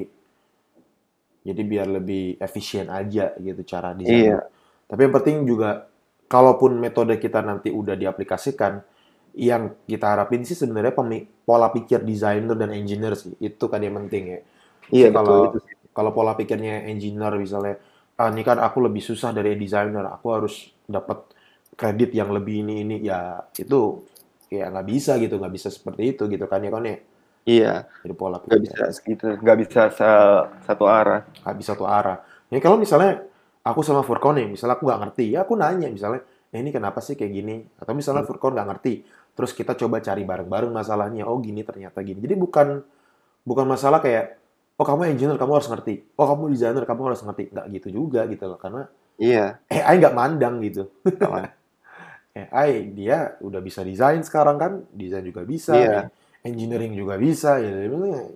jadi 1.40 1.62
biar 1.64 1.88
lebih 1.88 2.36
efisien 2.36 2.92
aja 2.92 3.32
gitu 3.40 3.64
cara 3.64 3.96
Iya. 3.96 3.96
desain. 3.96 4.36
Tapi 4.84 5.00
yang 5.08 5.14
penting 5.16 5.36
juga, 5.48 5.88
kalaupun 6.28 6.76
metode 6.76 7.16
kita 7.16 7.40
nanti 7.40 7.72
udah 7.72 7.96
diaplikasikan, 7.96 8.84
yang 9.34 9.74
kita 9.90 10.06
harapin 10.16 10.42
sih 10.48 10.56
sebenarnya 10.58 10.94
pola 11.46 11.68
pikir 11.74 12.00
desainer 12.06 12.54
dan 12.58 12.70
engineer 12.74 13.14
sih. 13.18 13.32
Itu 13.40 13.66
kan 13.72 13.80
yang 13.82 13.96
penting 14.06 14.24
ya. 14.34 14.38
Iya, 14.94 15.06
kalau 15.16 15.58
kalau 15.96 16.10
pola 16.16 16.32
pikirnya 16.38 16.86
engineer 16.90 17.34
misalnya, 17.38 17.74
ah 18.20 18.28
ini 18.32 18.42
kan 18.46 18.58
aku 18.62 18.78
lebih 18.86 19.02
susah 19.02 19.30
dari 19.36 19.54
desainer, 19.58 20.04
aku 20.06 20.26
harus 20.36 20.54
dapat 20.86 21.18
kredit 21.78 22.10
yang 22.14 22.30
lebih 22.36 22.62
ini 22.66 22.74
ini 22.84 22.96
ya 23.10 23.40
itu 23.58 24.04
ya 24.50 24.70
nggak 24.72 24.86
bisa 24.92 25.12
gitu, 25.22 25.34
nggak 25.40 25.54
bisa 25.56 25.68
seperti 25.72 26.02
itu 26.14 26.22
gitu 26.32 26.44
kan 26.50 26.60
ya 26.66 26.70
kan 26.74 26.84
ya. 26.86 26.96
Iya, 27.48 27.72
Jadi 28.02 28.14
pola 28.20 28.38
nggak 28.46 28.60
pikir 28.60 28.64
bisa 28.64 28.82
segitu, 28.96 29.24
nggak 29.42 29.58
bisa 29.62 29.80
se- 29.98 30.46
satu 30.66 30.84
arah. 30.98 31.20
nggak 31.44 31.56
bisa 31.60 31.70
satu 31.76 31.86
arah. 31.88 32.16
Ya 32.52 32.58
kalau 32.60 32.76
misalnya 32.80 33.22
aku 33.64 33.80
sama 33.86 34.02
Furkon 34.04 34.34
nih, 34.40 34.46
misalnya 34.50 34.74
aku 34.78 34.84
nggak 34.88 35.00
ngerti, 35.08 35.24
ya 35.34 35.38
aku 35.46 35.54
nanya 35.56 35.88
misalnya, 35.92 36.20
eh, 36.52 36.58
ini 36.60 36.70
kenapa 36.74 36.98
sih 37.04 37.14
kayak 37.18 37.32
gini? 37.32 37.56
Atau 37.80 37.92
misalnya 37.96 38.22
Furkon 38.26 38.52
nggak 38.56 38.68
ngerti, 38.70 38.92
terus 39.40 39.56
kita 39.56 39.72
coba 39.72 40.04
cari 40.04 40.20
bareng-bareng 40.22 40.68
masalahnya. 40.68 41.24
Oh 41.24 41.40
gini 41.40 41.64
ternyata 41.64 42.04
gini. 42.04 42.20
Jadi 42.20 42.36
bukan 42.36 42.84
bukan 43.40 43.64
masalah 43.64 44.04
kayak, 44.04 44.36
oh 44.76 44.84
kamu 44.84 45.16
engineer 45.16 45.40
kamu 45.40 45.56
harus 45.56 45.68
ngerti, 45.72 46.04
oh 46.20 46.26
kamu 46.28 46.52
desainer 46.52 46.84
kamu 46.84 47.00
harus 47.08 47.24
ngerti. 47.24 47.48
Nggak 47.52 47.66
gitu 47.80 47.88
juga 47.88 48.20
gitu 48.28 48.44
loh, 48.44 48.60
karena 48.60 48.84
Iya, 49.20 49.60
AI 49.68 50.00
nggak 50.00 50.16
mandang 50.16 50.64
gitu. 50.64 50.88
AI 52.32 52.70
dia 52.98 53.36
udah 53.44 53.60
bisa 53.60 53.84
desain 53.84 54.20
sekarang 54.24 54.56
kan, 54.56 54.72
desain 54.96 55.20
juga 55.24 55.44
bisa, 55.44 55.76
Iya. 55.76 55.98
engineering 56.40 56.96
juga 56.96 57.20
bisa, 57.20 57.60
ya, 57.60 57.68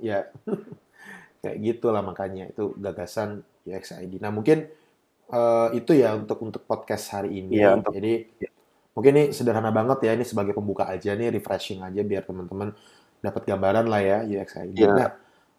ya 0.04 0.18
kayak 1.44 1.56
gitulah 1.60 2.04
makanya 2.04 2.52
itu 2.52 2.72
gagasan 2.76 3.40
UXID. 3.64 4.20
Nah 4.20 4.28
mungkin 4.28 4.68
uh, 5.32 5.72
itu 5.72 5.96
ya 5.96 6.12
untuk 6.16 6.40
untuk 6.44 6.64
podcast 6.68 7.16
hari 7.16 7.40
ini. 7.40 7.60
Iya, 7.60 7.80
untuk- 7.80 7.96
Jadi 7.96 8.12
mungkin 8.94 9.12
ini 9.12 9.24
sederhana 9.30 9.68
banget 9.68 10.07
ya 10.07 10.14
ini 10.14 10.22
sebagai 10.22 10.54
pembuka 10.54 10.87
aja 10.87 11.12
nih 11.12 11.28
refreshing 11.28 11.83
aja 11.83 12.00
biar 12.00 12.22
teman-teman 12.22 12.70
dapat 13.18 13.42
gambaran 13.44 13.87
lah 13.90 14.00
ya 14.00 14.18
UXID. 14.22 14.78
Iya. 14.78 14.88
Nah 14.94 15.11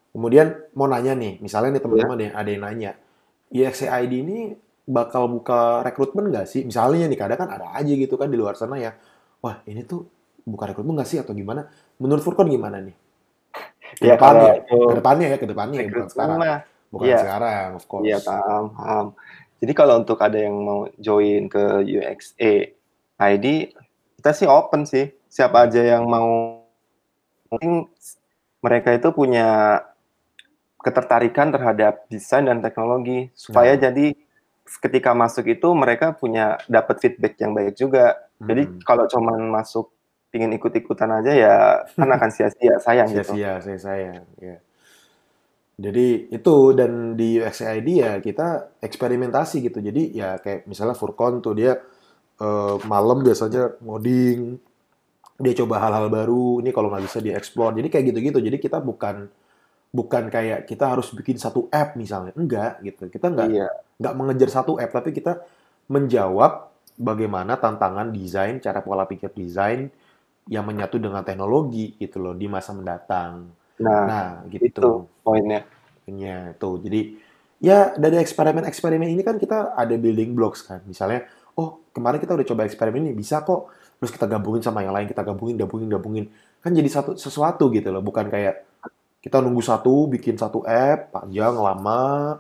kemudian 0.10 0.48
mau 0.74 0.88
nanya 0.88 1.12
nih, 1.13 1.43
misalnya 1.43 1.76
nih 1.76 1.84
teman-teman 1.84 2.15
ada 2.15 2.24
yang- 2.24 2.38
ada 2.39 2.50
yang 2.50 2.63
nanya 2.63 2.91
UXID 3.52 4.13
ini 4.15 4.38
bakal 4.86 5.28
buka 5.28 5.84
rekrutmen 5.84 6.32
nggak 6.32 6.48
sih? 6.48 6.62
Misalnya 6.63 7.06
nih 7.06 7.19
kadang 7.19 7.39
kan 7.41 7.50
ada 7.52 7.76
aja 7.76 7.89
gitu 7.91 8.15
kan 8.15 8.32
di 8.32 8.38
luar 8.39 8.56
sana 8.56 8.80
ya, 8.80 8.95
wah 9.43 9.60
ini 9.67 9.84
tuh 9.84 10.08
buka 10.45 10.71
rekrutmen 10.71 10.95
nggak 10.95 11.10
sih 11.10 11.19
atau 11.19 11.36
gimana? 11.36 11.67
Menurut 12.00 12.24
Furkon 12.24 12.48
gimana 12.48 12.80
nih? 12.80 12.95
Ya, 14.02 14.15
Ke 14.15 14.17
depannya, 14.17 14.52
kalau- 14.67 14.88
ke 14.89 14.95
depannya 15.00 15.28
ya, 15.28 15.38
ke 15.39 15.48
depannya 15.48 15.80
ya, 15.80 15.88
bukan 15.91 16.10
sekarang. 16.10 16.38
mah 16.39 16.60
Bukan 16.86 17.08
Iya. 17.12 17.17
sekarang, 17.19 17.67
of 17.76 17.86
course. 17.91 18.06
Iya 18.08 18.17
paham, 18.24 18.63
paham. 18.71 19.06
Jadi 19.60 19.74
kalau 19.76 19.93
untuk 20.00 20.15
ada 20.21 20.38
yang 20.39 20.56
mau 20.63 20.88
join 20.95 21.52
ke 21.52 21.63
UXA 21.84 22.71
ID, 23.19 23.71
kita 24.19 24.32
sih 24.36 24.47
open 24.49 24.84
sih. 24.86 25.12
Siapa 25.30 25.67
aja 25.67 25.82
yang 25.84 26.08
mau, 26.08 26.63
mungkin 27.51 27.88
mereka 28.63 28.95
itu 28.95 29.10
punya 29.12 29.80
ketertarikan 30.82 31.49
terhadap 31.49 32.06
desain 32.13 32.45
dan 32.45 32.62
teknologi 32.62 33.30
supaya 33.34 33.73
Nah. 33.75 33.89
jadi 33.89 34.13
ketika 34.82 35.13
masuk 35.13 35.45
itu 35.49 35.67
mereka 35.73 36.13
punya 36.13 36.58
dapat 36.69 36.97
feedback 37.01 37.38
yang 37.41 37.54
baik 37.58 37.73
juga. 37.78 38.17
Jadi 38.41 38.63
Hmm. 38.69 38.80
kalau 38.86 39.06
cuman 39.10 39.39
masuk 39.49 39.89
ingin 40.36 40.51
ikut-ikutan 40.60 41.10
aja 41.15 41.32
ya 41.32 41.56
kan 41.95 42.10
akan 42.12 42.30
sia-sia 42.30 42.75
sayang 42.84 43.08
gitu. 43.08 43.34
sia-sia 43.39 43.63
saya 43.63 43.80
sayang 43.80 44.25
ya 44.43 44.60
jadi 45.75 46.32
itu 46.32 46.56
dan 46.71 47.19
di 47.19 47.39
UXID 47.39 47.88
ya 47.99 48.12
kita 48.23 48.80
eksperimentasi 48.80 49.60
gitu 49.63 49.84
jadi 49.84 50.01
ya 50.12 50.30
kayak 50.39 50.67
misalnya 50.67 50.95
Furkon 50.95 51.43
tuh 51.43 51.51
dia 51.56 51.75
eh, 52.41 52.76
malam 52.88 53.24
biasanya 53.26 53.78
ngoding 53.84 54.60
dia 55.36 55.54
coba 55.60 55.84
hal-hal 55.84 56.08
baru 56.08 56.63
ini 56.63 56.71
kalau 56.71 56.88
nggak 56.88 57.06
bisa 57.12 57.19
dieksplor 57.19 57.76
jadi 57.76 57.88
kayak 57.91 58.06
gitu-gitu. 58.15 58.39
Jadi 58.39 58.58
kita 58.60 58.80
bukan 58.80 59.28
bukan 59.91 60.24
kayak 60.32 60.67
kita 60.67 60.86
harus 60.95 61.12
bikin 61.12 61.36
satu 61.39 61.67
app 61.71 61.95
misalnya. 62.00 62.32
Enggak 62.39 62.80
gitu. 62.84 63.08
Kita 63.12 63.28
nggak 63.32 63.48
Iya, 63.52 63.67
nggak 64.00 64.13
mengejar 64.15 64.50
satu 64.52 64.80
app 64.80 64.91
tapi 64.95 65.12
kita 65.12 65.43
menjawab 65.91 66.71
bagaimana 66.95 67.60
tantangan 67.60 68.10
desain 68.15 68.63
cara 68.63 68.80
pola 68.80 69.04
pikir 69.08 69.32
desain 69.36 69.91
yang 70.48 70.63
menyatu 70.63 71.02
dengan 71.02 71.26
teknologi 71.26 71.98
gitu 72.00 72.21
loh 72.24 72.34
di 72.38 72.48
masa 72.48 72.71
mendatang. 72.71 73.52
Nah 73.84 74.04
nah 74.08 74.28
itu 74.48 74.71
gitu 74.71 75.10
poinnya. 75.26 75.67
Nya 76.08 76.54
tuh. 76.62 76.80
Jadi 76.86 77.17
ya 77.60 77.91
dari 77.98 78.21
eksperimen-eksperimen 78.21 79.10
ini 79.10 79.24
kan 79.26 79.41
kita 79.41 79.74
ada 79.76 79.95
building 79.98 80.38
blocks 80.38 80.63
kan. 80.63 80.80
Misalnya 80.86 81.26
oh 81.56 81.84
kemarin 81.96 82.20
kita 82.20 82.36
udah 82.36 82.48
coba 82.48 82.62
eksperimen 82.68 83.12
ini 83.12 83.15
bisa 83.15 83.41
kok. 83.44 83.72
Terus 84.00 84.12
kita 84.12 84.28
gabungin 84.28 84.60
sama 84.60 84.84
yang 84.84 84.91
lain 84.91 85.08
kita 85.08 85.24
gabungin 85.24 85.56
gabungin 85.56 85.88
gabungin. 85.88 86.26
Kan 86.60 86.76
jadi 86.76 86.89
satu 86.91 87.15
sesuatu 87.15 87.72
gitu 87.72 87.89
loh 87.89 88.04
bukan 88.04 88.28
kayak 88.28 88.68
kita 89.24 89.41
nunggu 89.41 89.63
satu 89.63 90.12
bikin 90.12 90.36
satu 90.38 90.62
app 90.68 91.15
panjang 91.15 91.56
lama. 91.56 92.38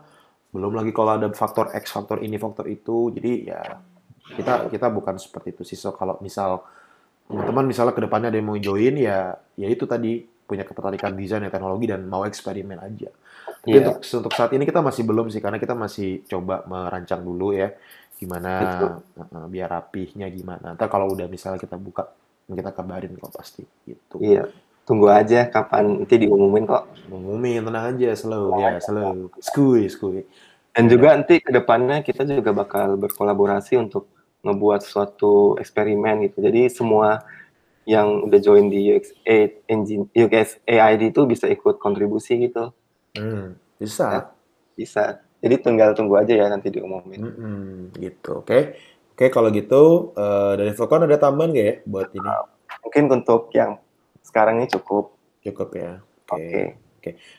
Belum 0.51 0.71
lagi 0.75 0.91
kalau 0.91 1.17
ada 1.19 1.27
faktor 1.31 1.71
X 1.73 1.91
faktor 1.95 2.21
ini 2.21 2.35
faktor 2.35 2.67
itu. 2.67 3.11
Jadi 3.15 3.47
ya 3.47 3.79
kita 4.35 4.67
kita 4.67 4.87
bukan 4.91 5.15
seperti 5.15 5.55
itu 5.55 5.63
sih. 5.63 5.79
So 5.79 5.95
kalau 5.95 6.19
misal 6.19 6.61
teman-teman 7.25 7.65
misalnya 7.65 7.95
ke 7.95 8.03
depannya 8.05 8.29
ada 8.29 8.37
yang 8.37 8.47
mau 8.53 8.59
join 8.59 9.01
ya 9.01 9.33
ya 9.57 9.67
itu 9.71 9.89
tadi 9.89 10.21
punya 10.45 10.61
ketertarikan 10.61 11.17
desain 11.17 11.41
dan 11.41 11.49
teknologi 11.49 11.89
dan 11.89 12.05
mau 12.05 12.21
eksperimen 12.21 12.77
aja. 12.77 13.09
Tapi 13.65 13.81
Iya. 13.81 13.81
untuk 13.81 13.97
untuk 14.05 14.33
saat 14.37 14.53
ini 14.53 14.61
kita 14.61 14.77
masih 14.85 15.03
belum 15.09 15.33
sih 15.33 15.41
karena 15.41 15.57
kita 15.57 15.73
masih 15.73 16.21
coba 16.29 16.61
merancang 16.69 17.25
dulu 17.25 17.49
ya 17.49 17.73
gimana 18.15 18.51
uh, 19.15 19.47
biar 19.51 19.67
rapihnya 19.67 20.31
gimana. 20.31 20.73
Ntar 20.75 20.87
kalau 20.87 21.11
udah 21.11 21.27
misalnya 21.27 21.59
kita 21.59 21.75
buka 21.75 22.07
kita 22.45 22.71
kabarin 22.71 23.17
kok 23.17 23.33
pasti 23.33 23.65
gitu. 23.83 24.21
Iya, 24.21 24.47
tunggu 24.85 25.09
aja 25.09 25.49
kapan 25.49 26.05
nanti 26.05 26.15
diumumin 26.21 26.63
kok. 26.69 26.87
Ngumumin 27.09 27.65
tenang 27.65 27.85
aja 27.95 28.09
slow 28.15 28.55
ya 28.61 28.77
slow. 28.79 29.33
Skuy 29.41 29.89
skuy. 29.89 30.23
Dan 30.75 30.91
juga 30.91 31.15
nanti 31.15 31.39
ke 31.39 31.51
depannya 31.55 32.03
kita 32.03 32.27
juga 32.27 32.51
bakal 32.51 32.99
berkolaborasi 32.99 33.79
untuk 33.79 34.11
ngebuat 34.43 34.85
suatu 34.85 35.55
eksperimen 35.57 36.29
gitu. 36.29 36.43
Jadi 36.43 36.69
semua 36.69 37.23
yang 37.85 38.25
udah 38.25 38.39
join 38.41 38.69
di 38.69 38.93
UXA 38.93 39.61
engine 39.69 40.09
UX 40.13 40.57
AID 40.65 41.13
itu 41.13 41.21
bisa 41.25 41.45
ikut 41.49 41.77
kontribusi 41.81 42.49
gitu. 42.49 42.73
Hmm, 43.17 43.57
bisa. 43.81 44.33
Bisa. 44.77 45.24
Jadi 45.39 45.55
tinggal 45.61 45.93
tunggu 45.93 46.15
aja 46.17 46.33
ya 46.33 46.45
nanti 46.47 46.71
diumumin. 46.71 47.21
Mm-mm, 47.21 47.95
gitu. 47.99 48.41
Oke. 48.41 48.79
Oke 49.15 49.31
kalau 49.31 49.47
gitu 49.49 50.11
eh, 50.13 50.53
dari 50.59 50.71
Furkon 50.75 51.07
ada 51.07 51.15
tambahan 51.15 51.55
nggak 51.55 51.65
ya 51.65 51.75
buat 51.87 52.09
ini? 52.11 52.29
Mungkin 52.83 53.03
untuk 53.11 53.51
yang 53.55 53.79
sekarang 54.21 54.59
ini 54.59 54.67
cukup. 54.67 55.15
Cukup 55.41 55.69
ya. 55.75 56.01
Oke. 56.27 56.81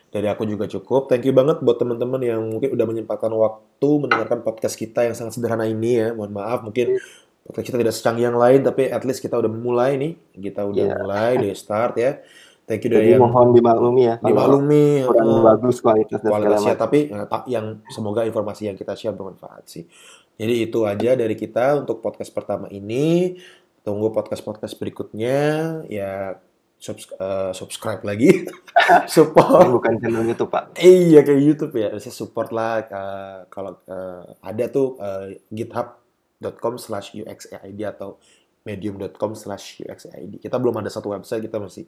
Dari 0.07 0.27
aku 0.31 0.47
juga 0.47 0.63
cukup. 0.63 1.11
Thank 1.11 1.27
you 1.27 1.35
banget 1.35 1.59
buat 1.59 1.75
teman-teman 1.75 2.23
yang 2.23 2.39
mungkin 2.39 2.71
udah 2.71 2.85
menyempatkan 2.87 3.27
waktu 3.35 3.89
mendengarkan 3.99 4.39
podcast 4.39 4.79
kita 4.79 5.03
yang 5.03 5.11
sangat 5.11 5.35
sederhana 5.35 5.67
ini 5.67 5.99
ya. 5.99 6.07
Mohon 6.15 6.33
maaf 6.39 6.63
mungkin 6.63 6.95
podcast 7.43 7.67
kita 7.67 7.77
tidak 7.83 7.95
secanggih 7.99 8.31
yang 8.31 8.39
lain 8.39 8.63
tapi 8.63 8.87
at 8.87 9.03
least 9.03 9.19
kita 9.19 9.35
udah 9.35 9.51
mulai 9.51 9.99
nih. 9.99 10.13
Kita 10.39 10.63
udah 10.63 10.85
Iya. 10.87 10.95
mulai 10.95 11.31
dari 11.35 11.51
start 11.51 11.93
ya. 11.99 12.23
Thank 12.67 12.83
you 12.83 12.91
Jadi 12.91 13.15
mohon 13.15 13.55
dimaklumi 13.55 14.01
ya 14.03 14.15
dimaklumi 14.19 15.07
kurang 15.07 15.27
eh, 15.31 15.39
bagus 15.39 15.79
kualitas 15.79 16.19
dan 16.19 16.29
kualitasnya 16.35 16.75
tapi 16.75 17.07
tak- 17.07 17.47
yang 17.47 17.79
semoga 17.87 18.27
informasi 18.27 18.67
yang 18.67 18.75
kita 18.75 18.91
share 18.91 19.15
bermanfaat 19.15 19.63
sih. 19.71 19.87
Jadi 20.35 20.67
itu 20.67 20.83
aja 20.83 21.15
dari 21.15 21.33
kita 21.33 21.79
untuk 21.79 22.03
podcast 22.03 22.29
pertama 22.35 22.67
ini. 22.67 23.39
Tunggu 23.87 24.11
podcast-podcast 24.11 24.75
berikutnya 24.83 25.39
ya 25.87 26.35
subs- 26.75 27.15
eh, 27.15 27.51
subscribe 27.55 28.03
lagi. 28.03 28.43
Support 29.15 29.63
Ini 29.63 29.71
bukan 29.71 29.93
channel 30.03 30.23
YouTube, 30.27 30.51
Pak. 30.51 30.75
Iya 30.75 31.23
kayak 31.23 31.41
YouTube 31.41 31.73
ya, 31.75 31.95
saya 31.95 32.11
support 32.11 32.51
lah 32.51 32.83
eh, 32.83 33.39
kalau 33.47 33.79
eh, 33.87 34.23
ada 34.43 34.65
tuh 34.67 34.99
eh, 34.99 35.39
github.com 35.49 36.75
slash 36.75 37.15
uxaid 37.15 37.79
atau 37.87 38.19
medium.com 38.67 39.33
slash 39.33 39.81
uxaid. 39.87 40.35
Kita 40.43 40.59
belum 40.59 40.83
ada 40.83 40.91
satu 40.91 41.15
website, 41.15 41.47
kita 41.47 41.57
masih 41.57 41.87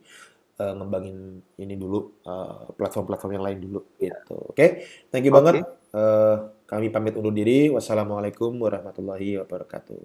eh, 0.59 0.73
ngembangin 0.75 1.39
ini 1.57 1.75
dulu, 1.79 2.19
eh, 2.27 2.63
platform-platform 2.75 3.31
yang 3.39 3.45
lain 3.47 3.59
dulu 3.63 3.81
gitu. 3.95 4.37
Oke, 4.51 4.85
thank 5.09 5.23
you 5.23 5.31
Oke. 5.31 5.37
banget. 5.39 5.55
Eh, 5.89 6.35
kami 6.69 6.93
pamit 6.93 7.17
undur 7.17 7.33
diri. 7.33 7.71
Wassalamualaikum 7.73 8.53
warahmatullahi 8.59 9.41
wabarakatuh. 9.41 10.03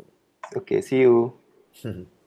Oke, 0.57 0.81
see 0.81 1.05
you. 1.05 1.35